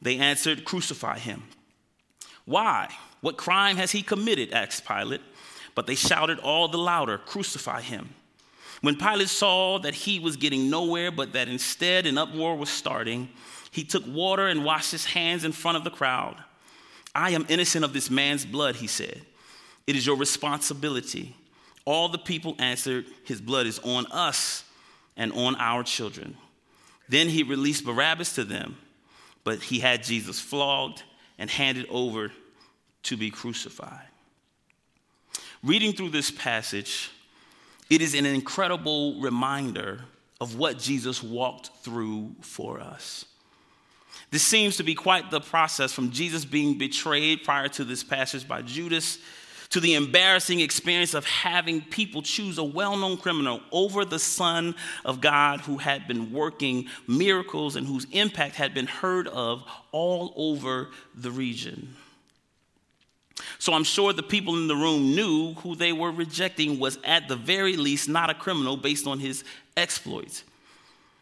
They 0.00 0.18
answered, 0.18 0.64
Crucify 0.64 1.18
him. 1.18 1.42
Why? 2.44 2.88
What 3.20 3.36
crime 3.36 3.76
has 3.76 3.90
he 3.90 4.02
committed? 4.02 4.52
asked 4.52 4.86
Pilate. 4.86 5.20
But 5.74 5.86
they 5.86 5.94
shouted 5.94 6.38
all 6.38 6.68
the 6.68 6.78
louder, 6.78 7.18
Crucify 7.18 7.80
him. 7.82 8.14
When 8.80 8.96
Pilate 8.96 9.28
saw 9.28 9.78
that 9.80 9.94
he 9.94 10.18
was 10.18 10.36
getting 10.36 10.70
nowhere, 10.70 11.10
but 11.10 11.32
that 11.34 11.48
instead 11.48 12.06
an 12.06 12.16
uproar 12.16 12.56
was 12.56 12.70
starting, 12.70 13.28
he 13.70 13.84
took 13.84 14.04
water 14.06 14.46
and 14.46 14.64
washed 14.64 14.90
his 14.90 15.04
hands 15.04 15.44
in 15.44 15.52
front 15.52 15.76
of 15.76 15.84
the 15.84 15.90
crowd. 15.90 16.36
I 17.14 17.30
am 17.30 17.46
innocent 17.48 17.84
of 17.84 17.92
this 17.92 18.10
man's 18.10 18.44
blood, 18.44 18.76
he 18.76 18.86
said. 18.86 19.22
It 19.86 19.96
is 19.96 20.06
your 20.06 20.16
responsibility. 20.16 21.34
All 21.84 22.08
the 22.08 22.18
people 22.18 22.54
answered, 22.58 23.06
His 23.24 23.40
blood 23.40 23.66
is 23.66 23.78
on 23.80 24.06
us 24.06 24.64
and 25.16 25.32
on 25.32 25.56
our 25.56 25.82
children. 25.82 26.36
Then 27.08 27.28
he 27.28 27.42
released 27.42 27.84
Barabbas 27.84 28.34
to 28.36 28.44
them, 28.44 28.76
but 29.42 29.60
he 29.60 29.80
had 29.80 30.04
Jesus 30.04 30.38
flogged 30.38 31.02
and 31.38 31.50
handed 31.50 31.86
over 31.90 32.30
to 33.04 33.16
be 33.16 33.30
crucified. 33.30 34.06
Reading 35.62 35.92
through 35.92 36.10
this 36.10 36.30
passage, 36.30 37.10
it 37.90 38.00
is 38.00 38.14
an 38.14 38.26
incredible 38.26 39.20
reminder 39.20 40.04
of 40.40 40.56
what 40.56 40.78
Jesus 40.78 41.22
walked 41.22 41.70
through 41.82 42.34
for 42.40 42.80
us. 42.80 43.24
This 44.30 44.42
seems 44.42 44.76
to 44.76 44.84
be 44.84 44.94
quite 44.94 45.30
the 45.30 45.40
process 45.40 45.92
from 45.92 46.10
Jesus 46.10 46.44
being 46.44 46.78
betrayed 46.78 47.42
prior 47.42 47.68
to 47.68 47.84
this 47.84 48.04
passage 48.04 48.46
by 48.46 48.62
Judas 48.62 49.18
to 49.70 49.80
the 49.80 49.94
embarrassing 49.94 50.60
experience 50.60 51.14
of 51.14 51.24
having 51.24 51.80
people 51.80 52.22
choose 52.22 52.58
a 52.58 52.64
well 52.64 52.96
known 52.96 53.16
criminal 53.16 53.60
over 53.72 54.04
the 54.04 54.18
Son 54.18 54.74
of 55.04 55.20
God 55.20 55.60
who 55.60 55.78
had 55.78 56.06
been 56.06 56.32
working 56.32 56.88
miracles 57.06 57.76
and 57.76 57.86
whose 57.86 58.06
impact 58.12 58.56
had 58.56 58.74
been 58.74 58.86
heard 58.86 59.28
of 59.28 59.64
all 59.92 60.32
over 60.36 60.90
the 61.14 61.30
region. 61.30 61.96
So 63.58 63.72
I'm 63.72 63.84
sure 63.84 64.12
the 64.12 64.22
people 64.22 64.56
in 64.56 64.68
the 64.68 64.76
room 64.76 65.14
knew 65.14 65.54
who 65.54 65.74
they 65.74 65.92
were 65.92 66.10
rejecting 66.10 66.78
was 66.78 66.98
at 67.04 67.28
the 67.28 67.36
very 67.36 67.76
least 67.76 68.08
not 68.08 68.30
a 68.30 68.34
criminal 68.34 68.76
based 68.76 69.06
on 69.06 69.18
his 69.18 69.44
exploits. 69.76 70.44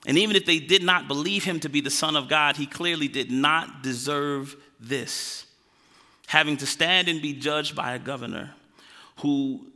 And 0.06 0.16
even 0.18 0.36
if 0.36 0.46
they 0.46 0.58
did 0.58 0.82
not 0.82 1.08
believe 1.08 1.44
him 1.44 1.60
to 1.60 1.68
be 1.68 1.80
the 1.80 1.90
Son 1.90 2.16
of 2.16 2.28
God, 2.28 2.56
he 2.56 2.66
clearly 2.66 3.08
did 3.08 3.30
not 3.30 3.82
deserve 3.82 4.56
this. 4.80 5.44
Having 6.26 6.58
to 6.58 6.66
stand 6.66 7.08
and 7.08 7.20
be 7.20 7.32
judged 7.32 7.74
by 7.74 7.94
a 7.94 7.98
governor 7.98 8.54
who, 9.20 9.66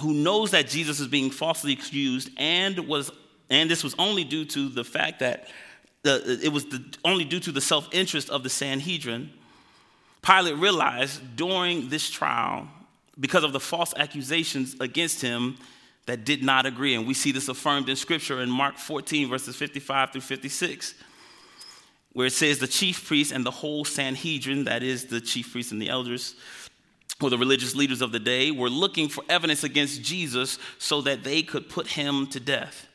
who 0.00 0.12
knows 0.12 0.50
that 0.50 0.68
Jesus 0.68 1.00
is 1.00 1.06
being 1.06 1.30
falsely 1.30 1.72
accused 1.72 2.30
and 2.36 2.78
was 2.88 3.10
and 3.52 3.70
this 3.70 3.84
was 3.84 3.94
only 3.98 4.24
due 4.24 4.46
to 4.46 4.70
the 4.70 4.82
fact 4.82 5.20
that 5.20 5.46
the, 6.02 6.40
it 6.42 6.50
was 6.50 6.64
the, 6.64 6.82
only 7.04 7.24
due 7.24 7.38
to 7.40 7.52
the 7.52 7.60
self-interest 7.60 8.30
of 8.30 8.42
the 8.42 8.48
Sanhedrin. 8.48 9.30
Pilate 10.22 10.56
realized 10.56 11.36
during 11.36 11.90
this 11.90 12.08
trial, 12.08 12.66
because 13.20 13.44
of 13.44 13.52
the 13.52 13.60
false 13.60 13.92
accusations 13.94 14.74
against 14.80 15.20
him, 15.20 15.58
that 16.06 16.24
did 16.24 16.42
not 16.42 16.66
agree. 16.66 16.94
And 16.94 17.06
we 17.06 17.14
see 17.14 17.32
this 17.32 17.48
affirmed 17.48 17.88
in 17.88 17.96
Scripture 17.96 18.40
in 18.40 18.50
Mark 18.50 18.76
14, 18.76 19.28
verses 19.28 19.56
55 19.56 20.12
through 20.12 20.20
56, 20.20 20.94
where 22.12 22.26
it 22.26 22.32
says, 22.32 22.58
The 22.58 22.66
chief 22.66 23.06
priests 23.06 23.32
and 23.32 23.46
the 23.46 23.50
whole 23.50 23.84
Sanhedrin, 23.84 24.64
that 24.64 24.82
is, 24.82 25.06
the 25.06 25.20
chief 25.20 25.52
priests 25.52 25.72
and 25.72 25.80
the 25.80 25.88
elders, 25.88 26.34
or 27.20 27.30
the 27.30 27.38
religious 27.38 27.76
leaders 27.76 28.02
of 28.02 28.10
the 28.10 28.18
day, 28.18 28.50
were 28.50 28.70
looking 28.70 29.08
for 29.08 29.22
evidence 29.28 29.62
against 29.62 30.02
Jesus 30.02 30.58
so 30.78 31.00
that 31.02 31.22
they 31.22 31.42
could 31.42 31.68
put 31.68 31.86
him 31.86 32.26
to 32.28 32.40
death. 32.40 32.88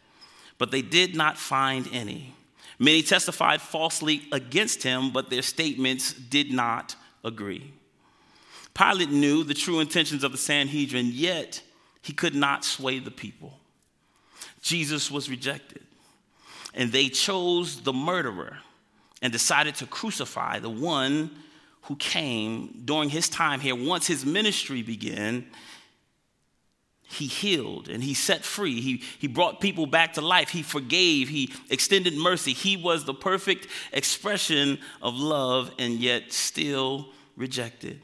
But 0.57 0.71
they 0.71 0.81
did 0.81 1.15
not 1.15 1.37
find 1.37 1.87
any. 1.93 2.33
Many 2.79 3.01
testified 3.01 3.61
falsely 3.61 4.23
against 4.31 4.83
him, 4.83 5.11
but 5.11 5.29
their 5.29 5.41
statements 5.41 6.13
did 6.13 6.51
not 6.51 6.95
agree. 7.23 7.73
Pilate 8.73 9.09
knew 9.09 9.43
the 9.43 9.55
true 9.55 9.79
intentions 9.79 10.23
of 10.23 10.31
the 10.31 10.37
Sanhedrin, 10.37 11.09
yet 11.11 11.63
he 12.07 12.13
could 12.13 12.33
not 12.33 12.63
sway 12.63 12.99
the 12.99 13.11
people. 13.11 13.59
Jesus 14.61 15.11
was 15.11 15.29
rejected, 15.29 15.81
and 16.73 16.89
they 16.89 17.09
chose 17.09 17.81
the 17.81 17.91
murderer 17.91 18.59
and 19.21 19.33
decided 19.33 19.75
to 19.75 19.85
crucify 19.85 20.59
the 20.59 20.69
one 20.69 21.29
who 21.81 21.97
came 21.97 22.81
during 22.85 23.09
his 23.09 23.27
time 23.27 23.59
here. 23.59 23.75
Once 23.75 24.07
his 24.07 24.25
ministry 24.25 24.81
began, 24.81 25.47
he 27.01 27.25
healed 27.27 27.89
and 27.89 28.01
he 28.01 28.13
set 28.13 28.45
free. 28.45 28.79
He, 28.79 29.03
he 29.19 29.27
brought 29.27 29.59
people 29.59 29.85
back 29.85 30.13
to 30.13 30.21
life. 30.21 30.47
He 30.47 30.63
forgave. 30.63 31.27
He 31.27 31.51
extended 31.69 32.13
mercy. 32.13 32.53
He 32.53 32.77
was 32.77 33.03
the 33.03 33.13
perfect 33.13 33.67
expression 33.91 34.79
of 35.01 35.15
love 35.15 35.71
and 35.77 35.95
yet 35.95 36.31
still 36.31 37.09
rejected. 37.35 38.01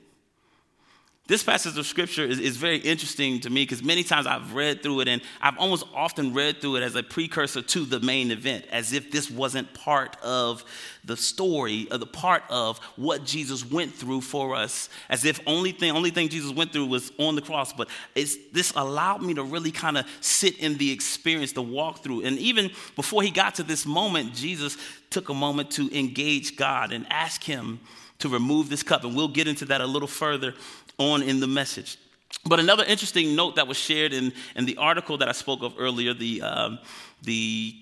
This 1.25 1.42
passage 1.42 1.77
of 1.77 1.86
scripture 1.86 2.25
is, 2.25 2.38
is 2.38 2.58
very 2.58 2.80
interesting 2.80 3.39
to 3.42 3.50
me 3.50 3.63
because 3.63 3.82
many 3.82 4.03
times 4.03 4.27
I've 4.27 4.53
read 4.53 4.84
through 4.84 5.00
it 5.00 5.08
and 5.08 5.22
I've 5.39 5.58
almost 5.58 5.86
often 5.96 6.34
read 6.34 6.60
through 6.60 6.75
it 6.75 6.84
as 6.84 6.98
a 6.98 7.03
precursor 7.03 7.62
to 7.62 7.86
the 7.86 8.01
main 8.01 8.30
event, 8.30 8.65
as 8.70 8.92
if 8.92 9.10
this 9.10 9.32
wasn't 9.32 9.74
part 9.74 10.18
of 10.22 10.65
the 11.06 11.15
story, 11.15 11.88
or 11.92 11.98
the 11.98 12.06
part 12.06 12.44
of 12.50 12.77
what 12.98 13.24
Jesus 13.24 13.65
went 13.65 13.94
through 13.94 14.20
for 14.20 14.53
us, 14.53 14.89
as 15.10 15.24
if 15.24 15.39
only 15.48 15.72
thing, 15.72 15.92
only 15.92 16.10
thing 16.10 16.27
Jesus 16.27 16.51
went 16.51 16.74
through 16.74 16.88
was 16.88 17.13
on 17.18 17.36
the 17.36 17.42
cross. 17.42 17.72
But 17.72 17.88
this 18.15 18.74
allowed 18.75 19.22
me 19.22 19.34
to 19.36 19.44
really 19.44 19.72
kind 19.72 19.98
of 19.98 20.06
sit 20.20 20.58
in 20.60 20.77
the 20.77 20.92
experience, 20.92 21.53
the 21.53 21.63
walkthrough. 21.63 22.25
And 22.25 22.38
even 22.38 22.70
before 22.98 23.24
he 23.24 23.32
got 23.32 23.56
to 23.56 23.63
this 23.63 23.86
moment, 23.86 24.34
Jesus 24.34 24.75
took 25.10 25.30
a 25.30 25.34
moment 25.34 25.72
to 25.72 25.89
engage 25.98 26.58
God 26.58 26.92
and 26.92 27.06
ask 27.10 27.44
him 27.44 27.80
to 28.20 28.30
remove 28.30 28.70
this 28.70 28.84
cup. 28.84 29.03
And 29.03 29.15
we'll 29.15 29.27
get 29.27 29.48
into 29.48 29.65
that 29.65 29.82
a 29.82 29.86
little 29.86 30.08
further 30.08 30.53
on 30.97 31.21
in 31.21 31.39
the 31.39 31.47
message. 31.47 31.97
But 32.45 32.59
another 32.59 32.83
interesting 32.83 33.35
note 33.35 33.55
that 33.55 33.67
was 33.67 33.77
shared 33.77 34.13
in, 34.13 34.33
in 34.55 34.65
the 34.65 34.77
article 34.77 35.17
that 35.19 35.29
I 35.29 35.31
spoke 35.31 35.63
of 35.63 35.75
earlier, 35.77 36.13
the, 36.13 36.41
um, 36.41 36.79
the 37.21 37.75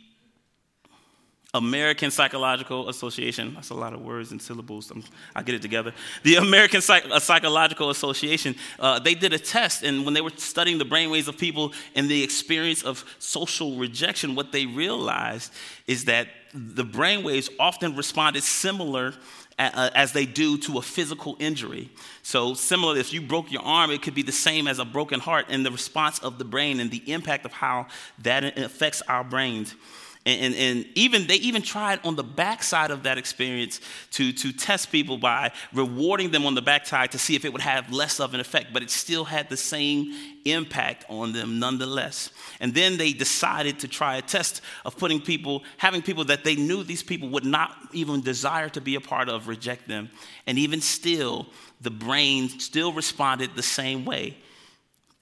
American 1.53 2.12
Psychological 2.12 2.88
Association, 2.88 3.56
that's 3.56 3.72
a 3.72 3.75
lot 3.75 3.94
of 3.94 4.01
words 4.01 4.32
and 4.32 4.41
syllables, 4.41 4.89
I'm, 4.91 5.03
I'll 5.36 5.44
get 5.44 5.56
it 5.56 5.62
together. 5.62 5.94
The 6.24 6.36
American 6.36 6.80
Psych- 6.80 7.10
uh, 7.10 7.20
Psychological 7.20 7.89
Association, 7.89 8.56
uh, 8.80 9.00
they 9.00 9.15
did 9.15 9.34
a 9.34 9.39
test, 9.39 9.84
and 9.84 10.06
when 10.06 10.13
they 10.13 10.22
were 10.22 10.32
studying 10.38 10.77
the 10.77 10.86
brainwaves 10.86 11.27
of 11.27 11.38
people 11.38 11.74
and 11.96 12.10
the 12.10 12.24
experience 12.24 12.84
of 12.84 13.03
social 13.20 13.75
rejection, 13.75 14.36
what 14.36 14.51
they 14.51 14.65
realized 14.65 15.51
is 15.88 16.06
that 16.06 16.27
the 16.53 16.86
brainwaves 16.86 17.50
often 17.60 17.96
responded 17.96 18.44
similar 18.44 19.13
as 19.62 20.13
they 20.13 20.25
do 20.25 20.58
to 20.60 20.77
a 20.77 20.82
physical 20.82 21.36
injury. 21.39 21.89
So, 22.24 22.53
similar, 22.53 22.98
if 22.98 23.13
you 23.13 23.22
broke 23.22 23.51
your 23.51 23.63
arm, 23.63 23.91
it 23.91 24.01
could 24.01 24.15
be 24.15 24.24
the 24.24 24.32
same 24.32 24.68
as 24.68 24.80
a 24.80 24.86
broken 24.86 25.20
heart, 25.20 25.46
and 25.50 25.65
the 25.65 25.72
response 25.72 26.20
of 26.20 26.38
the 26.38 26.46
brain 26.46 26.80
and 26.80 26.89
the 26.89 27.03
impact 27.12 27.46
of 27.46 27.51
how 27.51 27.88
that 28.20 28.58
affects 28.58 29.01
our 29.08 29.24
brains. 29.24 29.75
And, 30.24 30.54
and, 30.54 30.56
and, 30.56 30.86
even 30.94 31.25
they 31.25 31.38
even 31.38 31.63
tried 31.63 32.00
on 32.06 32.16
the 32.16 32.24
backside 32.24 32.92
of 32.92 33.04
that 33.04 33.18
experience 33.18 33.82
to, 34.12 34.32
to 34.34 34.54
test 34.54 34.92
people 34.92 35.18
by 35.18 35.51
rewarding 35.74 36.30
them 36.30 36.46
on 36.46 36.54
the 36.54 36.62
backside 36.62 37.12
to 37.13 37.18
see 37.18 37.36
if 37.36 37.44
it 37.44 37.51
would 37.51 37.62
have 37.62 37.92
less 37.92 38.20
of 38.20 38.36
an 38.36 38.40
effect, 38.40 38.68
but 38.72 38.84
it 38.84 38.92
still 38.92 39.25
had 39.25 39.50
the 39.50 39.58
same 39.58 40.13
impact 40.46 41.06
on 41.10 41.34
them 41.34 41.58
nonetheless. 41.58 42.30
And 42.60 42.72
then 42.72 42.98
they 42.98 43.13
decided 43.13 43.80
to 43.80 43.88
try 43.88 44.18
a 44.18 44.22
test 44.22 44.62
of 44.86 44.96
putting 44.96 45.22
people, 45.22 45.63
having 45.78 46.04
people 46.04 46.25
that 46.25 46.44
they 46.44 46.56
knew 46.56 46.84
these 46.84 47.04
people 47.04 47.30
would 47.30 47.46
not 47.46 47.75
even 47.92 48.22
desire 48.22 48.70
to 48.70 48.82
be 48.82 48.94
a 48.94 49.01
part 49.01 49.28
of 49.28 49.48
reject 49.48 49.88
them. 49.88 50.12
And 50.46 50.60
even 50.60 50.82
still, 50.82 51.48
the 51.82 51.90
brain 51.90 52.48
still 52.48 52.94
responded 52.94 53.56
the 53.56 53.63
same 53.63 54.06
way, 54.06 54.38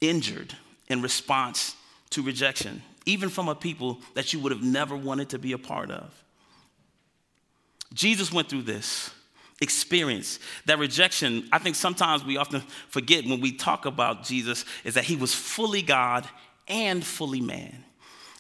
injured 0.02 0.54
in 0.90 1.02
response 1.02 1.78
to 2.10 2.22
rejection 2.22 2.82
even 3.06 3.30
from 3.30 3.50
a 3.50 3.56
people 3.56 4.00
that 4.14 4.34
you 4.34 4.40
would 4.40 4.52
have 4.52 4.64
never 4.64 4.96
wanted 4.96 5.30
to 5.30 5.40
be 5.40 5.54
a 5.54 5.58
part 5.58 5.92
of. 5.92 6.14
Jesus 7.94 8.32
went 8.32 8.50
through 8.50 8.64
this 8.64 9.12
experience. 9.62 10.40
That 10.66 10.80
rejection, 10.80 11.48
I 11.52 11.60
think 11.60 11.76
sometimes 11.76 12.24
we 12.24 12.38
often 12.38 12.62
forget 12.90 13.26
when 13.26 13.42
we 13.42 13.52
talk 13.52 13.86
about 13.86 14.24
Jesus, 14.24 14.66
is 14.84 14.94
that 14.94 15.04
he 15.04 15.16
was 15.16 15.34
fully 15.34 15.82
God 15.82 16.28
and 16.68 17.04
fully 17.04 17.42
man. 17.42 17.84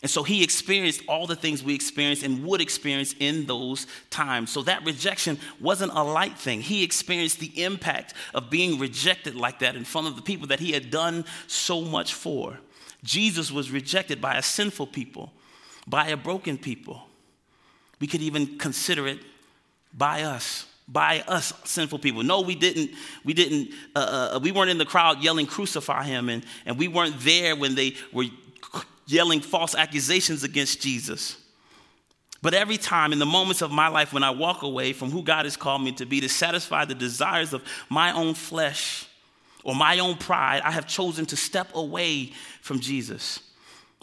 And 0.01 0.10
so 0.10 0.24
he 0.24 0.44
experienced 0.44 1.01
all 1.10 1.28
the 1.28 1.36
things 1.36 1.62
we 1.62 1.75
experienced 1.75 2.24
and 2.24 2.46
would 2.46 2.62
experience 2.62 3.13
in 3.20 3.46
those 3.48 3.86
times. 4.10 4.50
So 4.50 4.62
that 4.63 4.86
rejection 4.86 5.38
wasn't 5.60 5.92
a 5.94 6.04
light 6.04 6.38
thing. 6.38 6.62
He 6.62 6.84
experienced 6.84 7.42
the 7.42 7.62
impact 7.62 8.13
of 8.34 8.50
being 8.50 8.80
rejected 8.80 9.36
like 9.36 9.60
that 9.60 9.75
in 9.75 9.84
front 9.84 10.08
of 10.08 10.16
the 10.16 10.22
people 10.22 10.48
that 10.48 10.62
he 10.62 10.72
had 10.72 10.89
done 10.89 11.25
so 11.48 11.82
much 11.82 12.13
for. 12.13 12.58
Jesus 13.03 13.51
was 13.51 13.72
rejected 13.72 14.22
by 14.22 14.36
a 14.36 14.41
sinful 14.41 14.88
people, 14.88 15.32
by 15.88 16.08
a 16.08 16.18
broken 16.18 16.58
people. 16.58 17.03
We 18.00 18.08
could 18.08 18.22
even 18.22 18.58
consider 18.58 19.08
it 19.08 19.20
by 19.94 20.24
us, 20.24 20.65
by 20.88 21.24
us 21.27 21.53
sinful 21.65 22.00
people. 22.00 22.24
No, 22.24 22.41
we 22.41 22.56
didn't. 22.56 22.91
We 23.24 23.34
didn't. 23.34 23.72
Uh, 23.96 24.32
uh, 24.36 24.39
we 24.41 24.51
weren't 24.51 24.70
in 24.70 24.77
the 24.77 24.86
crowd 24.86 25.24
yelling 25.24 25.46
"Crucify 25.46 26.06
him," 26.06 26.29
and 26.29 26.44
and 26.65 26.77
we 26.77 26.88
weren't 26.88 27.20
there 27.20 27.56
when 27.56 27.75
they 27.75 27.96
were 28.13 28.25
yelling 29.08 29.41
false 29.41 29.75
accusations 29.75 30.44
against 30.44 30.82
Jesus. 30.82 31.38
But 32.41 32.53
every 32.53 32.77
time 32.77 33.12
in 33.12 33.20
the 33.20 33.25
moments 33.25 33.62
of 33.62 33.72
my 33.72 33.89
life 33.89 34.13
when 34.13 34.24
I 34.24 34.29
walk 34.29 34.62
away 34.62 34.94
from 34.94 35.12
who 35.12 35.24
God 35.24 35.46
has 35.46 35.58
called 35.58 35.84
me 35.84 35.91
to 35.94 36.06
be, 36.06 36.22
to 36.22 36.29
satisfy 36.29 36.86
the 36.86 36.96
desires 36.96 37.53
of 37.53 37.63
my 37.89 38.13
own 38.13 38.34
flesh, 38.34 39.09
or 39.63 39.75
my 39.75 40.00
own 40.00 40.18
pride, 40.18 40.62
I 40.63 40.72
have 40.72 40.88
chosen 40.88 41.25
to 41.28 41.36
step 41.36 41.75
away 41.75 42.32
from 42.62 42.80
Jesus. 42.80 43.39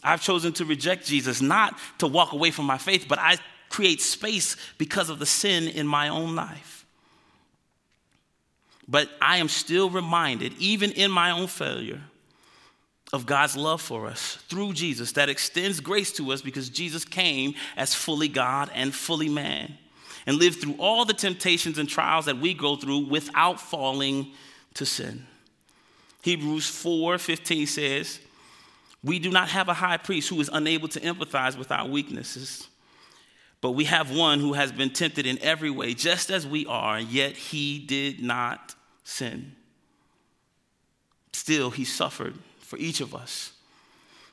I've 0.03 0.23
chosen 0.23 0.53
to 0.55 0.65
reject 0.65 1.07
Jesus, 1.07 1.41
not 1.41 1.79
to 1.99 2.07
walk 2.07 2.33
away 2.33 2.51
from 2.51 2.67
my 2.67 2.79
faith, 2.79 3.07
but 3.09 3.19
I 3.19 3.39
create 3.69 4.01
space 4.01 4.57
because 4.79 5.11
of 5.11 5.19
the 5.19 5.27
sin 5.27 5.69
in 5.69 5.87
my 5.87 6.09
own 6.09 6.35
life. 6.35 6.85
But 8.89 9.11
I 9.21 9.39
am 9.39 9.49
still 9.49 9.91
reminded, 9.91 10.55
even 10.59 10.93
in 10.93 11.11
my 11.11 11.33
own 11.33 11.49
failure, 11.49 12.01
of 13.13 13.27
God's 13.27 13.57
love 13.57 13.81
for 13.81 14.07
us 14.07 14.37
through 14.49 14.73
Jesus 14.73 15.13
that 15.13 15.29
extends 15.29 15.81
grace 15.81 16.13
to 16.13 16.33
us 16.33 16.43
because 16.43 16.69
Jesus 16.69 17.05
came 17.05 17.55
as 17.77 17.95
fully 17.95 18.29
God 18.29 18.71
and 18.75 18.95
fully 18.95 19.29
man 19.29 19.79
and 20.27 20.37
lived 20.37 20.61
through 20.61 20.75
all 20.79 21.05
the 21.05 21.15
temptations 21.15 21.79
and 21.79 21.89
trials 21.89 22.27
that 22.27 22.39
we 22.39 22.53
go 22.53 22.77
through 22.77 23.07
without 23.07 23.61
falling 23.61 24.33
to 24.75 24.85
sin. 24.85 25.25
Hebrews 26.23 26.69
4 26.69 27.19
15 27.19 27.67
says, 27.67 28.21
We 29.03 29.19
do 29.19 29.31
not 29.31 29.49
have 29.49 29.69
a 29.69 29.75
high 29.75 29.97
priest 29.97 30.29
who 30.29 30.41
is 30.41 30.51
unable 30.53 30.89
to 30.89 31.01
empathize 31.01 31.57
with 31.57 31.71
our 31.71 31.87
weaknesses, 31.87 32.69
but 33.61 33.73
we 33.73 33.85
have 33.85 34.15
one 34.15 34.41
who 34.41 34.55
has 34.55 34.73
been 34.73 34.91
tempted 34.91 35.27
in 35.27 35.39
every 35.41 35.71
way, 35.71 35.95
just 35.95 36.31
as 36.31 36.47
we 36.47 36.67
are, 36.67 37.01
yet 37.01 37.37
he 37.37 37.79
did 37.79 38.23
not 38.23 38.75
sin. 39.05 39.53
Still, 41.33 41.71
he 41.71 41.85
suffered 41.85 42.35
for 42.61 42.77
each 42.79 43.01
of 43.01 43.15
us 43.15 43.53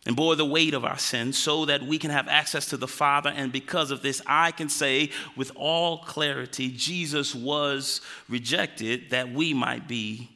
and 0.05 0.15
bore 0.15 0.35
the 0.35 0.45
weight 0.45 0.73
of 0.73 0.83
our 0.83 0.97
sins 0.97 1.37
so 1.37 1.65
that 1.65 1.83
we 1.83 1.97
can 1.97 2.11
have 2.11 2.27
access 2.27 2.67
to 2.67 2.77
the 2.77 2.87
Father. 2.87 3.31
And 3.33 3.51
because 3.51 3.91
of 3.91 4.01
this, 4.01 4.21
I 4.25 4.51
can 4.51 4.67
say 4.67 5.11
with 5.35 5.51
all 5.55 5.99
clarity 5.99 6.69
Jesus 6.69 7.33
was 7.33 8.01
rejected 8.27 9.11
that 9.11 9.31
we 9.31 9.53
might 9.53 9.87
be 9.87 10.29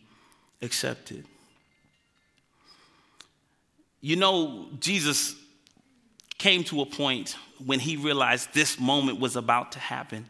accepted. 0.61 1.25
You 4.01 4.15
know, 4.15 4.67
Jesus 4.79 5.35
came 6.37 6.63
to 6.65 6.81
a 6.81 6.85
point 6.85 7.35
when 7.65 7.79
he 7.79 7.97
realized 7.97 8.53
this 8.53 8.79
moment 8.79 9.19
was 9.19 9.35
about 9.35 9.71
to 9.73 9.79
happen. 9.79 10.27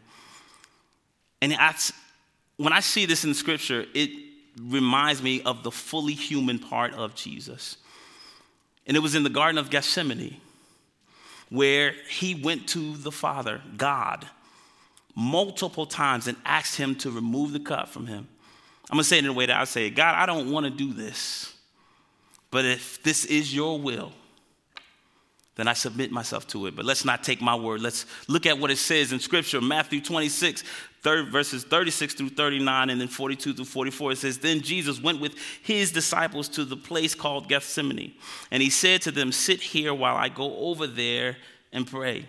And 1.42 1.54
I, 1.54 1.74
when 2.56 2.72
I 2.72 2.80
see 2.80 3.06
this 3.06 3.24
in 3.24 3.34
scripture, 3.34 3.84
it 3.94 4.10
reminds 4.60 5.22
me 5.22 5.42
of 5.42 5.62
the 5.62 5.70
fully 5.70 6.14
human 6.14 6.58
part 6.58 6.94
of 6.94 7.14
Jesus. 7.14 7.76
And 8.86 8.96
it 8.96 9.00
was 9.00 9.14
in 9.14 9.22
the 9.22 9.30
Garden 9.30 9.58
of 9.58 9.70
Gethsemane 9.70 10.40
where 11.50 11.94
he 12.08 12.34
went 12.34 12.68
to 12.68 12.96
the 12.96 13.12
Father, 13.12 13.62
God, 13.76 14.26
multiple 15.14 15.86
times 15.86 16.26
and 16.26 16.36
asked 16.44 16.76
him 16.76 16.94
to 16.96 17.10
remove 17.10 17.52
the 17.52 17.60
cup 17.60 17.88
from 17.88 18.06
him. 18.06 18.28
I'm 18.90 18.96
gonna 18.96 19.04
say 19.04 19.18
it 19.18 19.24
in 19.24 19.30
a 19.30 19.34
way 19.34 19.46
that 19.46 19.58
I 19.58 19.64
say, 19.64 19.90
God, 19.90 20.14
I 20.14 20.26
don't 20.26 20.50
wanna 20.50 20.70
do 20.70 20.92
this. 20.92 21.54
But 22.50 22.64
if 22.64 23.02
this 23.02 23.24
is 23.24 23.54
your 23.54 23.78
will, 23.78 24.12
then 25.58 25.66
I 25.66 25.72
submit 25.72 26.12
myself 26.12 26.46
to 26.48 26.66
it. 26.66 26.76
But 26.76 26.84
let's 26.84 27.04
not 27.04 27.24
take 27.24 27.42
my 27.42 27.54
word. 27.54 27.80
Let's 27.80 28.06
look 28.28 28.46
at 28.46 28.58
what 28.58 28.70
it 28.70 28.78
says 28.78 29.12
in 29.12 29.18
Scripture, 29.18 29.60
Matthew 29.60 30.00
26, 30.00 30.62
third, 31.02 31.30
verses 31.30 31.64
36 31.64 32.14
through 32.14 32.28
39, 32.30 32.90
and 32.90 33.00
then 33.00 33.08
42 33.08 33.54
through 33.54 33.64
44. 33.64 34.12
It 34.12 34.18
says, 34.18 34.38
Then 34.38 34.60
Jesus 34.60 35.02
went 35.02 35.20
with 35.20 35.34
his 35.62 35.90
disciples 35.90 36.48
to 36.50 36.64
the 36.64 36.76
place 36.76 37.14
called 37.14 37.48
Gethsemane, 37.48 38.14
and 38.52 38.62
he 38.62 38.70
said 38.70 39.02
to 39.02 39.10
them, 39.10 39.32
Sit 39.32 39.60
here 39.60 39.92
while 39.92 40.16
I 40.16 40.28
go 40.28 40.56
over 40.58 40.86
there 40.86 41.36
and 41.72 41.86
pray. 41.88 42.28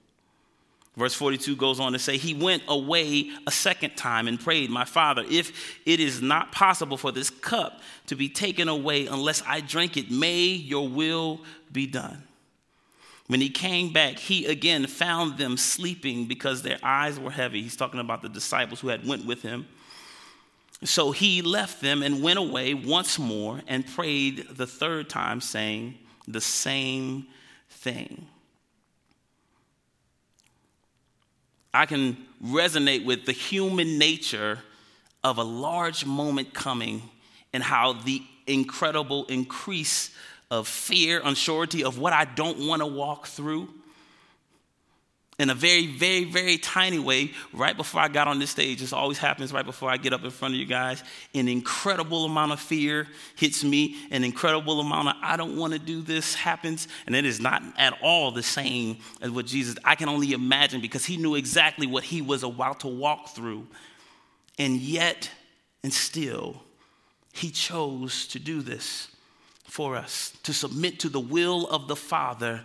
Verse 0.97 1.13
42 1.13 1.55
goes 1.55 1.79
on 1.79 1.93
to 1.93 1.99
say, 1.99 2.17
He 2.17 2.33
went 2.33 2.63
away 2.67 3.29
a 3.47 3.51
second 3.51 3.95
time 3.95 4.27
and 4.27 4.39
prayed, 4.39 4.69
My 4.69 4.83
father, 4.83 5.23
if 5.29 5.79
it 5.85 5.99
is 6.01 6.21
not 6.21 6.51
possible 6.51 6.97
for 6.97 7.11
this 7.11 7.29
cup 7.29 7.79
to 8.07 8.15
be 8.15 8.27
taken 8.27 8.67
away 8.67 9.07
unless 9.07 9.41
I 9.47 9.61
drink 9.61 9.95
it, 9.95 10.11
may 10.11 10.43
your 10.43 10.89
will 10.89 11.39
be 11.71 11.87
done. 11.87 12.23
When 13.27 13.39
he 13.39 13.49
came 13.49 13.93
back, 13.93 14.19
he 14.19 14.45
again 14.45 14.85
found 14.87 15.37
them 15.37 15.55
sleeping 15.55 16.25
because 16.25 16.61
their 16.61 16.79
eyes 16.83 17.17
were 17.17 17.31
heavy. 17.31 17.61
He's 17.61 17.77
talking 17.77 18.01
about 18.01 18.21
the 18.21 18.27
disciples 18.27 18.81
who 18.81 18.89
had 18.89 19.07
went 19.07 19.25
with 19.25 19.41
him. 19.41 19.67
So 20.83 21.11
he 21.11 21.41
left 21.41 21.79
them 21.79 22.03
and 22.03 22.21
went 22.21 22.39
away 22.39 22.73
once 22.73 23.17
more 23.17 23.61
and 23.67 23.87
prayed 23.87 24.47
the 24.49 24.67
third 24.67 25.09
time, 25.09 25.39
saying 25.39 25.97
the 26.27 26.41
same 26.41 27.27
thing. 27.69 28.27
I 31.73 31.85
can 31.85 32.17
resonate 32.43 33.05
with 33.05 33.25
the 33.25 33.31
human 33.31 33.97
nature 33.97 34.59
of 35.23 35.37
a 35.37 35.43
large 35.43 36.05
moment 36.05 36.53
coming 36.53 37.01
and 37.53 37.63
how 37.63 37.93
the 37.93 38.21
incredible 38.47 39.25
increase 39.25 40.11
of 40.49 40.67
fear, 40.67 41.21
unsurety 41.21 41.83
of 41.83 41.97
what 41.97 42.13
I 42.13 42.25
don't 42.25 42.67
want 42.67 42.81
to 42.81 42.85
walk 42.85 43.27
through 43.27 43.69
in 45.41 45.49
a 45.49 45.55
very, 45.55 45.87
very, 45.87 46.23
very 46.23 46.59
tiny 46.59 46.99
way, 46.99 47.31
right 47.51 47.75
before 47.75 47.99
I 47.99 48.09
got 48.09 48.27
on 48.27 48.37
this 48.37 48.51
stage, 48.51 48.79
this 48.79 48.93
always 48.93 49.17
happens 49.17 49.51
right 49.51 49.65
before 49.65 49.89
I 49.89 49.97
get 49.97 50.13
up 50.13 50.23
in 50.23 50.29
front 50.29 50.53
of 50.53 50.59
you 50.59 50.67
guys. 50.67 51.03
An 51.33 51.47
incredible 51.47 52.25
amount 52.25 52.51
of 52.51 52.59
fear 52.59 53.07
hits 53.35 53.63
me, 53.63 53.95
an 54.11 54.23
incredible 54.23 54.79
amount 54.79 55.07
of 55.07 55.15
I 55.23 55.37
don't 55.37 55.57
want 55.57 55.73
to 55.73 55.79
do 55.79 56.03
this 56.03 56.35
happens, 56.35 56.87
and 57.07 57.15
it 57.15 57.25
is 57.25 57.39
not 57.39 57.63
at 57.79 57.97
all 58.03 58.29
the 58.29 58.43
same 58.43 58.97
as 59.19 59.31
what 59.31 59.47
Jesus, 59.47 59.75
I 59.83 59.95
can 59.95 60.09
only 60.09 60.33
imagine 60.33 60.79
because 60.79 61.05
he 61.05 61.17
knew 61.17 61.33
exactly 61.33 61.87
what 61.87 62.03
he 62.03 62.21
was 62.21 62.43
about 62.43 62.81
to 62.81 62.87
walk 62.87 63.29
through. 63.29 63.65
And 64.59 64.77
yet, 64.77 65.27
and 65.81 65.91
still, 65.91 66.61
he 67.33 67.49
chose 67.49 68.27
to 68.27 68.37
do 68.37 68.61
this 68.61 69.07
for 69.63 69.95
us, 69.95 70.37
to 70.43 70.53
submit 70.53 70.99
to 70.99 71.09
the 71.09 71.19
will 71.19 71.67
of 71.67 71.87
the 71.87 71.95
Father 71.95 72.61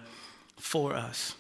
for 0.59 0.93
us. 0.93 1.35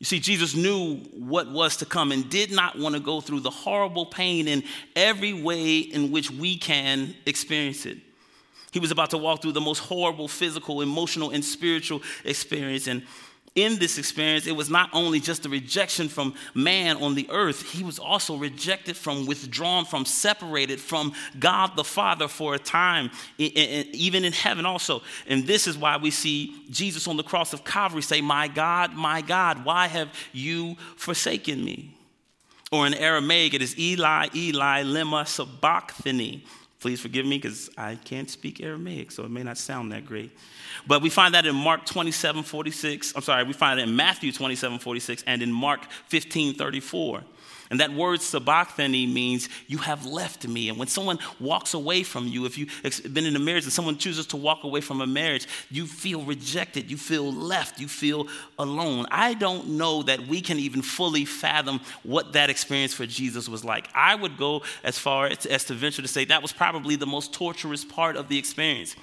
You 0.00 0.06
see, 0.06 0.18
Jesus 0.18 0.54
knew 0.54 0.96
what 1.16 1.50
was 1.50 1.76
to 1.78 1.86
come 1.86 2.12
and 2.12 2.28
did 2.28 2.50
not 2.50 2.78
want 2.78 2.94
to 2.94 3.00
go 3.00 3.20
through 3.20 3.40
the 3.40 3.50
horrible 3.50 4.06
pain 4.06 4.48
in 4.48 4.64
every 4.96 5.32
way 5.32 5.78
in 5.78 6.10
which 6.10 6.30
we 6.30 6.58
can 6.58 7.14
experience 7.26 7.86
it. 7.86 7.98
He 8.72 8.80
was 8.80 8.90
about 8.90 9.10
to 9.10 9.18
walk 9.18 9.40
through 9.40 9.52
the 9.52 9.60
most 9.60 9.78
horrible 9.78 10.26
physical, 10.26 10.82
emotional, 10.82 11.30
and 11.30 11.44
spiritual 11.44 12.02
experience. 12.24 12.88
And 12.88 13.04
in 13.54 13.78
this 13.78 13.98
experience, 13.98 14.48
it 14.48 14.56
was 14.56 14.68
not 14.68 14.90
only 14.92 15.20
just 15.20 15.46
a 15.46 15.48
rejection 15.48 16.08
from 16.08 16.34
man 16.54 16.96
on 16.96 17.14
the 17.14 17.28
earth, 17.30 17.70
he 17.70 17.84
was 17.84 18.00
also 18.00 18.36
rejected 18.36 18.96
from, 18.96 19.26
withdrawn 19.26 19.84
from, 19.84 20.04
separated 20.04 20.80
from 20.80 21.12
God 21.38 21.76
the 21.76 21.84
Father 21.84 22.26
for 22.26 22.54
a 22.54 22.58
time, 22.58 23.12
even 23.38 24.24
in 24.24 24.32
heaven 24.32 24.66
also. 24.66 25.02
And 25.28 25.46
this 25.46 25.68
is 25.68 25.78
why 25.78 25.98
we 25.98 26.10
see 26.10 26.64
Jesus 26.68 27.06
on 27.06 27.16
the 27.16 27.22
cross 27.22 27.52
of 27.52 27.64
Calvary 27.64 28.02
say, 28.02 28.20
My 28.20 28.48
God, 28.48 28.92
my 28.94 29.22
God, 29.22 29.64
why 29.64 29.86
have 29.86 30.12
you 30.32 30.74
forsaken 30.96 31.64
me? 31.64 31.96
Or 32.72 32.88
in 32.88 32.94
Aramaic, 32.94 33.54
it 33.54 33.62
is 33.62 33.78
Eli, 33.78 34.28
Eli, 34.34 34.82
lema 34.82 35.28
sabachthani. 35.28 36.44
Please 36.84 37.00
forgive 37.00 37.24
me 37.24 37.38
because 37.38 37.70
I 37.78 37.94
can't 37.94 38.28
speak 38.28 38.60
Aramaic, 38.60 39.10
so 39.10 39.24
it 39.24 39.30
may 39.30 39.42
not 39.42 39.56
sound 39.56 39.90
that 39.92 40.04
great. 40.04 40.30
But 40.86 41.00
we 41.00 41.08
find 41.08 41.32
that 41.32 41.46
in 41.46 41.54
Mark 41.54 41.86
27 41.86 42.42
46. 42.42 43.14
I'm 43.16 43.22
sorry, 43.22 43.42
we 43.44 43.54
find 43.54 43.80
it 43.80 43.84
in 43.84 43.96
Matthew 43.96 44.30
27 44.30 44.78
46 44.80 45.24
and 45.26 45.40
in 45.40 45.50
Mark 45.50 45.90
15 46.08 46.56
34. 46.56 47.22
And 47.74 47.80
that 47.80 47.92
word 47.92 48.22
sabachthani 48.22 49.04
means 49.04 49.48
you 49.66 49.78
have 49.78 50.06
left 50.06 50.46
me. 50.46 50.68
And 50.68 50.78
when 50.78 50.86
someone 50.86 51.18
walks 51.40 51.74
away 51.74 52.04
from 52.04 52.28
you, 52.28 52.46
if 52.46 52.56
you've 52.56 52.70
been 53.12 53.26
in 53.26 53.34
a 53.34 53.40
marriage 53.40 53.64
and 53.64 53.72
someone 53.72 53.98
chooses 53.98 54.28
to 54.28 54.36
walk 54.36 54.62
away 54.62 54.80
from 54.80 55.00
a 55.00 55.08
marriage, 55.08 55.48
you 55.72 55.88
feel 55.88 56.22
rejected, 56.22 56.88
you 56.88 56.96
feel 56.96 57.32
left, 57.32 57.80
you 57.80 57.88
feel 57.88 58.28
alone. 58.60 59.06
I 59.10 59.34
don't 59.34 59.70
know 59.70 60.04
that 60.04 60.28
we 60.28 60.40
can 60.40 60.60
even 60.60 60.82
fully 60.82 61.24
fathom 61.24 61.80
what 62.04 62.34
that 62.34 62.48
experience 62.48 62.94
for 62.94 63.06
Jesus 63.06 63.48
was 63.48 63.64
like. 63.64 63.88
I 63.92 64.14
would 64.14 64.36
go 64.36 64.62
as 64.84 64.96
far 64.96 65.26
as 65.26 65.64
to 65.64 65.74
venture 65.74 66.02
to 66.02 66.06
say 66.06 66.26
that 66.26 66.42
was 66.42 66.52
probably 66.52 66.94
the 66.94 67.08
most 67.08 67.32
torturous 67.32 67.84
part 67.84 68.14
of 68.14 68.28
the 68.28 68.38
experience 68.38 68.94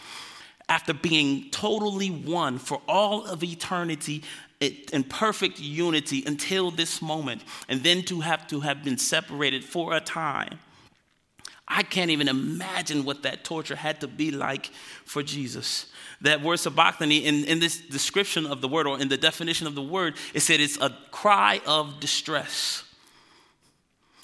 after 0.72 0.94
being 0.94 1.50
totally 1.52 2.08
one 2.08 2.58
for 2.58 2.82
all 2.88 3.26
of 3.26 3.44
eternity 3.44 4.24
in 4.62 5.04
perfect 5.04 5.60
unity 5.60 6.24
until 6.26 6.72
this 6.72 7.02
moment, 7.02 7.44
and 7.68 7.84
then 7.84 8.02
to 8.04 8.22
have 8.22 8.48
to 8.48 8.62
have 8.62 8.82
been 8.82 8.98
separated 8.98 9.66
for 9.66 9.94
a 9.94 10.00
time. 10.00 10.60
I 11.68 11.84
can't 11.84 12.10
even 12.10 12.30
imagine 12.30 13.04
what 13.04 13.24
that 13.24 13.44
torture 13.44 13.76
had 13.76 14.00
to 14.00 14.08
be 14.08 14.32
like 14.32 14.68
for 15.04 15.22
Jesus. 15.22 15.88
That 16.22 16.42
word 16.42 16.58
sabachthani, 16.58 17.18
in, 17.18 17.44
in 17.44 17.60
this 17.60 17.82
description 17.82 18.46
of 18.46 18.62
the 18.62 18.70
word 18.70 18.88
or 18.88 18.98
in 18.98 19.10
the 19.10 19.18
definition 19.18 19.68
of 19.68 19.76
the 19.76 19.82
word, 19.82 20.16
it 20.34 20.40
said 20.40 20.62
it's 20.62 20.80
a 20.80 20.96
cry 21.12 21.60
of 21.66 22.00
distress. 22.00 22.84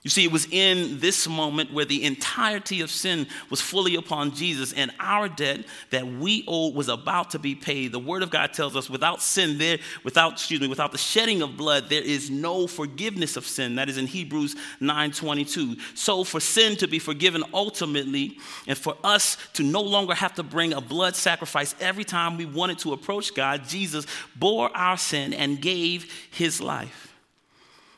You 0.07 0.11
see, 0.11 0.23
it 0.23 0.31
was 0.31 0.47
in 0.51 0.99
this 1.01 1.27
moment 1.27 1.73
where 1.73 1.83
the 1.83 2.05
entirety 2.05 2.79
of 2.79 2.89
sin 2.89 3.27
was 3.49 3.59
fully 3.59 3.95
upon 3.95 4.33
Jesus, 4.33 4.71
and 4.71 4.89
our 5.01 5.27
debt 5.27 5.65
that 5.89 6.07
we 6.07 6.45
owed 6.47 6.75
was 6.75 6.87
about 6.87 7.31
to 7.31 7.39
be 7.39 7.55
paid. 7.55 7.91
The 7.91 7.99
Word 7.99 8.23
of 8.23 8.29
God 8.29 8.53
tells 8.53 8.77
us, 8.77 8.89
without 8.89 9.21
sin, 9.21 9.57
there, 9.57 9.79
without 10.05 10.31
excuse 10.31 10.61
me, 10.61 10.69
without 10.69 10.93
the 10.93 10.97
shedding 10.97 11.41
of 11.41 11.57
blood, 11.57 11.89
there 11.89 12.01
is 12.01 12.29
no 12.29 12.67
forgiveness 12.67 13.35
of 13.35 13.45
sin. 13.45 13.75
That 13.75 13.89
is 13.89 13.97
in 13.97 14.07
Hebrews 14.07 14.55
9:22. 14.79 15.75
So, 15.93 16.23
for 16.23 16.39
sin 16.39 16.77
to 16.77 16.87
be 16.87 16.99
forgiven 16.99 17.43
ultimately, 17.53 18.37
and 18.65 18.77
for 18.77 18.95
us 19.03 19.35
to 19.55 19.63
no 19.63 19.81
longer 19.81 20.13
have 20.13 20.35
to 20.35 20.43
bring 20.43 20.71
a 20.71 20.79
blood 20.79 21.17
sacrifice 21.17 21.75
every 21.81 22.05
time 22.05 22.37
we 22.37 22.45
wanted 22.45 22.79
to 22.79 22.93
approach 22.93 23.33
God, 23.33 23.67
Jesus 23.67 24.07
bore 24.37 24.69
our 24.73 24.95
sin 24.95 25.33
and 25.33 25.61
gave 25.61 26.09
His 26.31 26.61
life. 26.61 27.06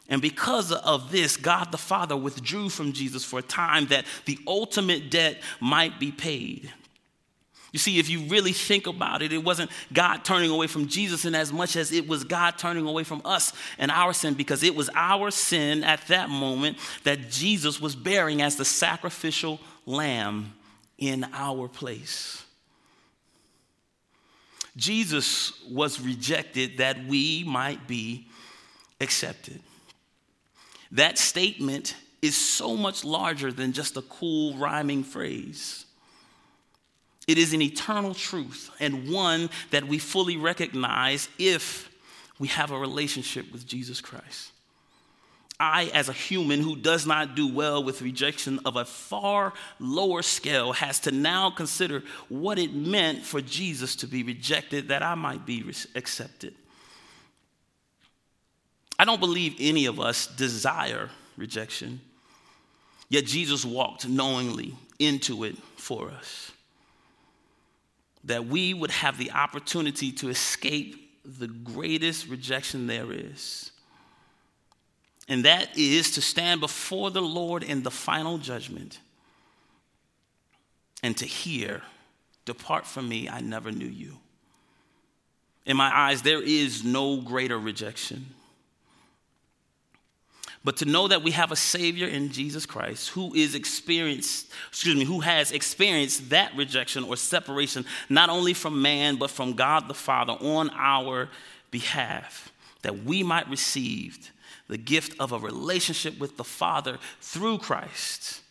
And 0.10 0.22
because 0.22 0.72
of 0.72 1.12
this, 1.12 1.38
God 1.38 1.72
the 1.72 1.78
Father 1.78 2.18
withdrew 2.18 2.70
from 2.70 2.94
Jesus 2.94 3.24
for 3.24 3.40
a 3.40 3.44
time 3.44 3.88
that 3.88 4.06
the 4.26 4.40
ultimate 4.48 5.12
debt 5.12 5.38
might 5.60 6.00
be 6.00 6.12
paid. 6.12 6.72
You 7.72 7.78
see, 7.78 8.00
if 8.00 8.10
you 8.10 8.22
really 8.22 8.52
think 8.52 8.88
about 8.88 9.22
it, 9.22 9.32
it 9.32 9.44
wasn't 9.44 9.70
God 9.94 10.26
turning 10.26 10.50
away 10.50 10.66
from 10.66 10.88
Jesus 10.88 11.26
in 11.26 11.36
as 11.36 11.54
much 11.54 11.76
as 11.76 11.92
it 11.92 12.08
was 12.08 12.24
God 12.24 12.58
turning 12.58 12.88
away 12.88 13.04
from 13.04 13.22
us 13.24 13.54
and 13.78 13.92
our 13.92 14.12
sin, 14.12 14.34
because 14.34 14.64
it 14.64 14.76
was 14.76 14.90
our 14.96 15.30
sin 15.30 15.84
at 15.84 16.08
that 16.08 16.30
moment 16.30 16.78
that 17.04 17.30
Jesus 17.30 17.80
was 17.80 17.96
bearing 17.96 18.42
as 18.42 18.56
the 18.56 18.66
sacrificial 18.66 19.60
lamb 19.86 20.54
in 20.98 21.28
our 21.32 21.68
place. 21.68 22.44
Jesus 24.76 25.54
was 25.70 26.02
rejected 26.02 26.80
that 26.80 27.06
we 27.06 27.44
might 27.44 27.88
be 27.88 28.28
accepted. 29.00 29.62
That 30.92 31.18
statement 31.18 31.96
is 32.22 32.36
so 32.36 32.76
much 32.76 33.06
larger 33.06 33.52
than 33.52 33.74
just 33.74 33.98
a 33.98 34.02
cool 34.02 34.56
rhyming 34.56 35.04
phrase. 35.04 35.86
It 37.28 37.38
is 37.38 37.54
an 37.54 37.62
eternal 37.62 38.14
truth 38.14 38.72
and 38.80 39.12
one 39.12 39.50
that 39.70 39.88
we 39.88 40.00
fully 40.00 40.36
recognize 40.36 41.30
if 41.38 41.90
we 42.40 42.48
have 42.48 42.72
a 42.72 42.80
relationship 42.80 43.52
with 43.52 43.68
Jesus 43.68 44.02
Christ. 44.02 44.52
I, 45.60 45.92
as 45.94 46.08
a 46.08 46.14
human 46.14 46.62
who 46.62 46.78
does 46.78 47.06
not 47.06 47.36
do 47.36 47.54
well 47.54 47.84
with 47.84 48.02
rejection 48.02 48.60
of 48.64 48.78
a 48.78 48.86
far 48.86 49.54
lower 49.80 50.22
scale, 50.22 50.72
has 50.72 51.02
to 51.02 51.12
now 51.12 51.52
consider 51.52 52.02
what 52.30 52.58
it 52.58 52.74
meant 52.74 53.24
for 53.24 53.42
Jesus 53.42 53.98
to 53.98 54.08
be 54.08 54.24
rejected 54.24 54.88
that 54.88 55.04
I 55.04 55.16
might 55.16 55.46
be 55.46 55.64
accepted. 55.96 56.56
I 59.00 59.06
don't 59.06 59.22
believe 59.22 59.56
any 59.60 59.86
of 59.86 60.00
us 60.00 60.28
desire 60.28 61.10
rejection, 61.38 62.02
yet 63.08 63.26
Jesus 63.26 63.64
walked 63.64 64.08
knowingly 64.08 64.76
into 65.00 65.46
it 65.46 65.58
for 65.78 66.10
us. 66.12 66.52
That 68.26 68.46
we 68.46 68.74
would 68.74 68.92
have 68.92 69.18
the 69.18 69.32
opportunity 69.32 70.12
to 70.12 70.30
escape 70.30 71.10
the 71.24 71.48
greatest 71.48 72.28
rejection 72.28 72.88
there 72.88 73.12
is. 73.12 73.72
and 75.30 75.46
that 75.46 75.78
is 75.78 76.12
to 76.12 76.22
stand 76.22 76.60
before 76.60 77.12
the 77.12 77.22
Lord 77.22 77.64
in 77.64 77.84
the 77.84 77.92
final 77.92 78.40
judgment 78.40 79.00
and 81.04 81.16
to 81.18 81.26
hear, 81.26 81.84
Depart 82.46 82.88
from 82.88 83.08
me, 83.08 83.30
I 83.30 83.40
never 83.42 83.72
knew 83.72 83.88
you. 83.88 84.18
In 85.68 85.78
my 85.78 85.96
eyes, 85.96 86.24
there 86.24 86.42
is 86.42 86.84
no 86.84 87.22
greater 87.22 87.60
rejection. 87.60 88.34
But 90.64 90.78
to 90.78 90.86
know 90.86 91.08
that 91.08 91.24
we 91.24 91.32
have 91.32 91.52
a 91.52 91.56
Savior 91.56 92.08
in 92.08 92.32
Jesus 92.32 92.66
Christ 92.66 93.10
who 93.10 93.34
is 93.34 93.56
experienced, 93.56 94.52
excuse 94.68 94.96
me, 94.96 95.06
who 95.06 95.22
has 95.22 95.52
experienced 95.52 96.30
that 96.32 96.56
rejection 96.56 97.06
or 97.06 97.16
separation, 97.16 97.86
not 98.10 98.30
only 98.30 98.54
from 98.54 98.82
man, 98.82 99.16
but 99.16 99.30
from 99.30 99.54
God 99.54 99.88
the 99.88 99.94
Father 99.94 100.34
on 100.34 100.70
our 100.76 101.30
behalf, 101.72 102.52
that 102.82 103.04
we 103.04 103.24
might 103.24 103.50
receive 103.50 104.32
the 104.68 104.78
gift 104.78 105.16
of 105.20 105.32
a 105.32 105.40
relationship 105.40 106.20
with 106.20 106.36
the 106.36 106.44
Father 106.44 106.98
through 107.22 107.60
Christ. 107.60 108.42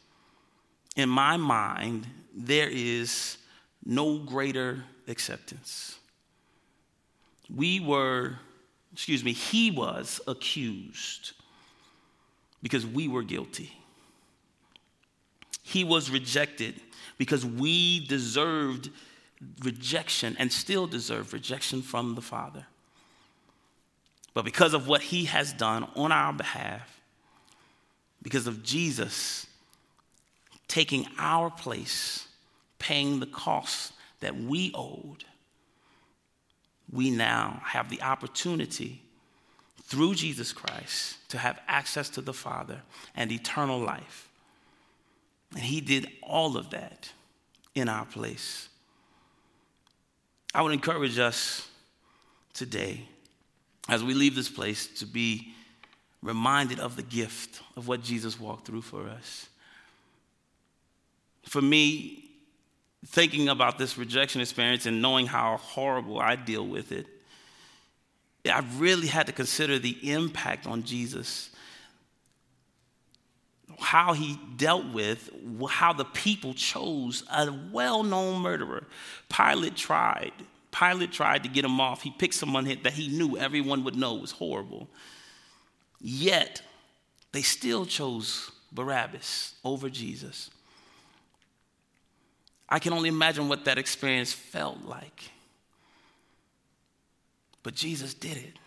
In 0.96 1.10
my 1.10 1.36
mind, 1.36 2.06
there 2.34 2.68
is 2.70 3.36
no 3.84 4.18
greater 4.18 4.82
acceptance. 5.06 5.98
We 7.54 7.80
were, 7.80 8.36
excuse 8.92 9.22
me, 9.22 9.32
he 9.32 9.70
was 9.70 10.20
accused 10.26 11.32
because 12.62 12.86
we 12.86 13.08
were 13.08 13.22
guilty. 13.22 13.72
He 15.62 15.84
was 15.84 16.10
rejected 16.10 16.80
because 17.18 17.44
we 17.44 18.06
deserved 18.06 18.90
rejection 19.62 20.36
and 20.38 20.52
still 20.52 20.86
deserve 20.86 21.32
rejection 21.32 21.82
from 21.82 22.14
the 22.14 22.22
Father. 22.22 22.66
But 24.34 24.44
because 24.44 24.74
of 24.74 24.86
what 24.86 25.02
he 25.02 25.24
has 25.26 25.52
done 25.52 25.86
on 25.96 26.12
our 26.12 26.32
behalf, 26.32 27.00
because 28.22 28.46
of 28.46 28.62
Jesus 28.62 29.46
taking 30.68 31.06
our 31.18 31.50
place, 31.50 32.26
paying 32.78 33.20
the 33.20 33.26
cost 33.26 33.92
that 34.20 34.36
we 34.36 34.70
owed, 34.74 35.24
we 36.92 37.10
now 37.10 37.60
have 37.64 37.90
the 37.90 38.02
opportunity 38.02 39.02
through 39.88 40.14
Jesus 40.14 40.52
Christ 40.52 41.16
to 41.30 41.38
have 41.38 41.58
access 41.66 42.10
to 42.10 42.20
the 42.20 42.34
Father 42.34 42.82
and 43.16 43.32
eternal 43.32 43.80
life. 43.80 44.28
And 45.54 45.62
He 45.62 45.80
did 45.80 46.08
all 46.22 46.58
of 46.58 46.70
that 46.70 47.10
in 47.74 47.88
our 47.88 48.04
place. 48.04 48.68
I 50.54 50.60
would 50.60 50.74
encourage 50.74 51.18
us 51.18 51.66
today, 52.52 53.08
as 53.88 54.04
we 54.04 54.12
leave 54.12 54.34
this 54.34 54.50
place, 54.50 54.86
to 54.98 55.06
be 55.06 55.54
reminded 56.22 56.80
of 56.80 56.96
the 56.96 57.02
gift 57.02 57.62
of 57.74 57.88
what 57.88 58.02
Jesus 58.02 58.38
walked 58.38 58.66
through 58.66 58.82
for 58.82 59.08
us. 59.08 59.48
For 61.44 61.62
me, 61.62 62.28
thinking 63.06 63.48
about 63.48 63.78
this 63.78 63.96
rejection 63.96 64.42
experience 64.42 64.84
and 64.84 65.00
knowing 65.00 65.26
how 65.26 65.56
horrible 65.56 66.18
I 66.18 66.36
deal 66.36 66.66
with 66.66 66.92
it, 66.92 67.06
I 68.46 68.64
really 68.76 69.08
had 69.08 69.26
to 69.26 69.32
consider 69.32 69.78
the 69.78 70.12
impact 70.12 70.66
on 70.66 70.82
Jesus, 70.82 71.50
how 73.78 74.12
he 74.12 74.38
dealt 74.56 74.86
with, 74.92 75.30
how 75.68 75.92
the 75.92 76.04
people 76.04 76.54
chose 76.54 77.24
a 77.30 77.52
well 77.72 78.02
known 78.02 78.40
murderer. 78.40 78.84
Pilate 79.28 79.76
tried. 79.76 80.32
Pilate 80.70 81.12
tried 81.12 81.42
to 81.42 81.48
get 81.48 81.64
him 81.64 81.80
off. 81.80 82.02
He 82.02 82.10
picked 82.10 82.34
someone 82.34 82.64
that 82.64 82.92
he 82.92 83.08
knew 83.08 83.36
everyone 83.36 83.84
would 83.84 83.96
know 83.96 84.14
was 84.14 84.32
horrible. 84.32 84.88
Yet, 86.00 86.62
they 87.32 87.42
still 87.42 87.86
chose 87.86 88.50
Barabbas 88.72 89.54
over 89.64 89.88
Jesus. 89.88 90.50
I 92.68 92.78
can 92.78 92.92
only 92.92 93.08
imagine 93.08 93.48
what 93.48 93.64
that 93.64 93.78
experience 93.78 94.32
felt 94.32 94.84
like. 94.84 95.30
But 97.68 97.74
Jesus 97.74 98.14
did 98.14 98.38
it. 98.38 98.58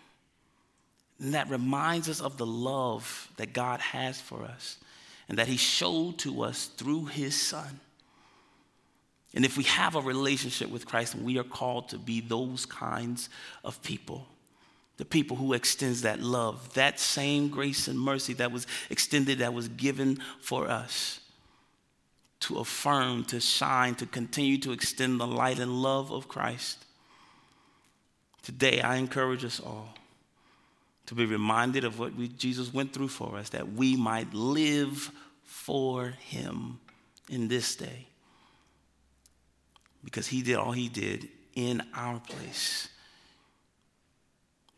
And 1.18 1.34
that 1.34 1.50
reminds 1.50 2.08
us 2.08 2.20
of 2.20 2.36
the 2.36 2.46
love 2.46 3.28
that 3.36 3.52
God 3.52 3.80
has 3.80 4.20
for 4.20 4.44
us 4.44 4.76
and 5.28 5.38
that 5.38 5.48
He 5.48 5.56
showed 5.56 6.18
to 6.18 6.42
us 6.42 6.66
through 6.66 7.06
His 7.06 7.34
Son. 7.34 7.80
And 9.34 9.44
if 9.44 9.58
we 9.58 9.64
have 9.64 9.96
a 9.96 10.00
relationship 10.00 10.70
with 10.70 10.86
Christ, 10.86 11.16
we 11.16 11.36
are 11.36 11.42
called 11.42 11.88
to 11.88 11.98
be 11.98 12.20
those 12.20 12.64
kinds 12.64 13.28
of 13.64 13.82
people. 13.82 14.24
The 14.98 15.04
people 15.04 15.36
who 15.36 15.52
extends 15.52 16.02
that 16.02 16.20
love, 16.20 16.72
that 16.74 17.00
same 17.00 17.48
grace 17.48 17.88
and 17.88 17.98
mercy 17.98 18.34
that 18.34 18.52
was 18.52 18.68
extended, 18.88 19.40
that 19.40 19.52
was 19.52 19.66
given 19.66 20.20
for 20.40 20.68
us 20.68 21.18
to 22.38 22.58
affirm, 22.58 23.24
to 23.24 23.40
shine, 23.40 23.96
to 23.96 24.06
continue 24.06 24.58
to 24.58 24.70
extend 24.70 25.18
the 25.18 25.26
light 25.26 25.58
and 25.58 25.82
love 25.82 26.12
of 26.12 26.28
Christ. 26.28 26.84
Today, 28.42 28.80
I 28.80 28.96
encourage 28.96 29.44
us 29.44 29.60
all 29.60 29.94
to 31.06 31.14
be 31.14 31.26
reminded 31.26 31.84
of 31.84 31.98
what 31.98 32.14
we, 32.14 32.28
Jesus 32.28 32.72
went 32.72 32.92
through 32.92 33.08
for 33.08 33.36
us, 33.36 33.50
that 33.50 33.72
we 33.72 33.96
might 33.96 34.32
live 34.34 35.10
for 35.44 36.08
Him 36.20 36.80
in 37.28 37.48
this 37.48 37.76
day. 37.76 38.06
Because 40.04 40.26
He 40.26 40.42
did 40.42 40.56
all 40.56 40.72
He 40.72 40.88
did 40.88 41.28
in 41.54 41.82
our 41.94 42.18
place. 42.20 42.88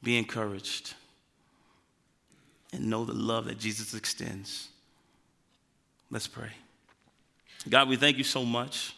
Be 0.02 0.18
encouraged 0.18 0.94
and 2.72 2.90
know 2.90 3.04
the 3.04 3.14
love 3.14 3.46
that 3.46 3.58
Jesus 3.58 3.94
extends. 3.94 4.68
Let's 6.10 6.26
pray. 6.26 6.50
God, 7.68 7.88
we 7.88 7.96
thank 7.96 8.18
you 8.18 8.24
so 8.24 8.44
much 8.44 8.94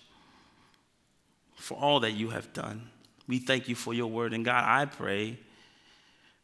for 1.54 1.78
all 1.78 2.00
that 2.00 2.12
you 2.12 2.30
have 2.30 2.52
done. 2.52 2.90
We 3.26 3.38
thank 3.38 3.68
you 3.68 3.74
for 3.74 3.92
your 3.92 4.06
word. 4.06 4.32
And 4.32 4.44
God, 4.44 4.64
I 4.64 4.84
pray 4.84 5.38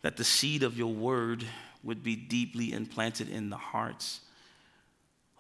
that 0.03 0.17
the 0.17 0.25
seed 0.25 0.63
of 0.63 0.77
your 0.77 0.93
word 0.93 1.45
would 1.83 2.03
be 2.03 2.17
deeply 2.17 2.73
implanted 2.73 3.29
in 3.29 3.51
the 3.51 3.57
hearts 3.57 4.21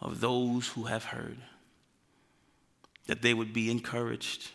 of 0.00 0.20
those 0.20 0.68
who 0.68 0.85
have 0.85 1.05
heard, 1.05 1.38
that 3.07 3.22
they 3.22 3.35
would 3.35 3.52
be 3.52 3.70
encouraged, 3.70 4.50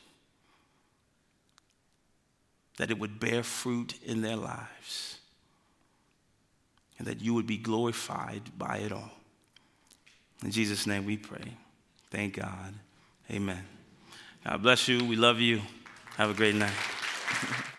that 2.78 2.92
it 2.92 3.00
would 3.00 3.20
bear 3.20 3.44
fruit 3.44 3.96
in 4.06 4.22
their 4.22 4.36
lives, 4.36 5.20
and 6.98 7.08
that 7.08 7.22
you 7.22 7.34
would 7.34 7.48
be 7.48 7.58
glorified 7.58 8.42
by 8.58 8.78
it 8.78 8.92
all. 8.92 9.12
In 10.44 10.52
Jesus' 10.52 10.86
name 10.86 11.06
we 11.06 11.18
pray. 11.18 11.54
Thank 12.12 12.36
God. 12.36 12.74
Amen. 13.32 13.64
God 14.44 14.62
bless 14.62 14.88
you. 14.88 15.04
We 15.06 15.16
love 15.16 15.40
you. 15.40 15.62
Have 16.18 16.32
a 16.32 16.34
great 16.34 16.56
night. 16.56 17.77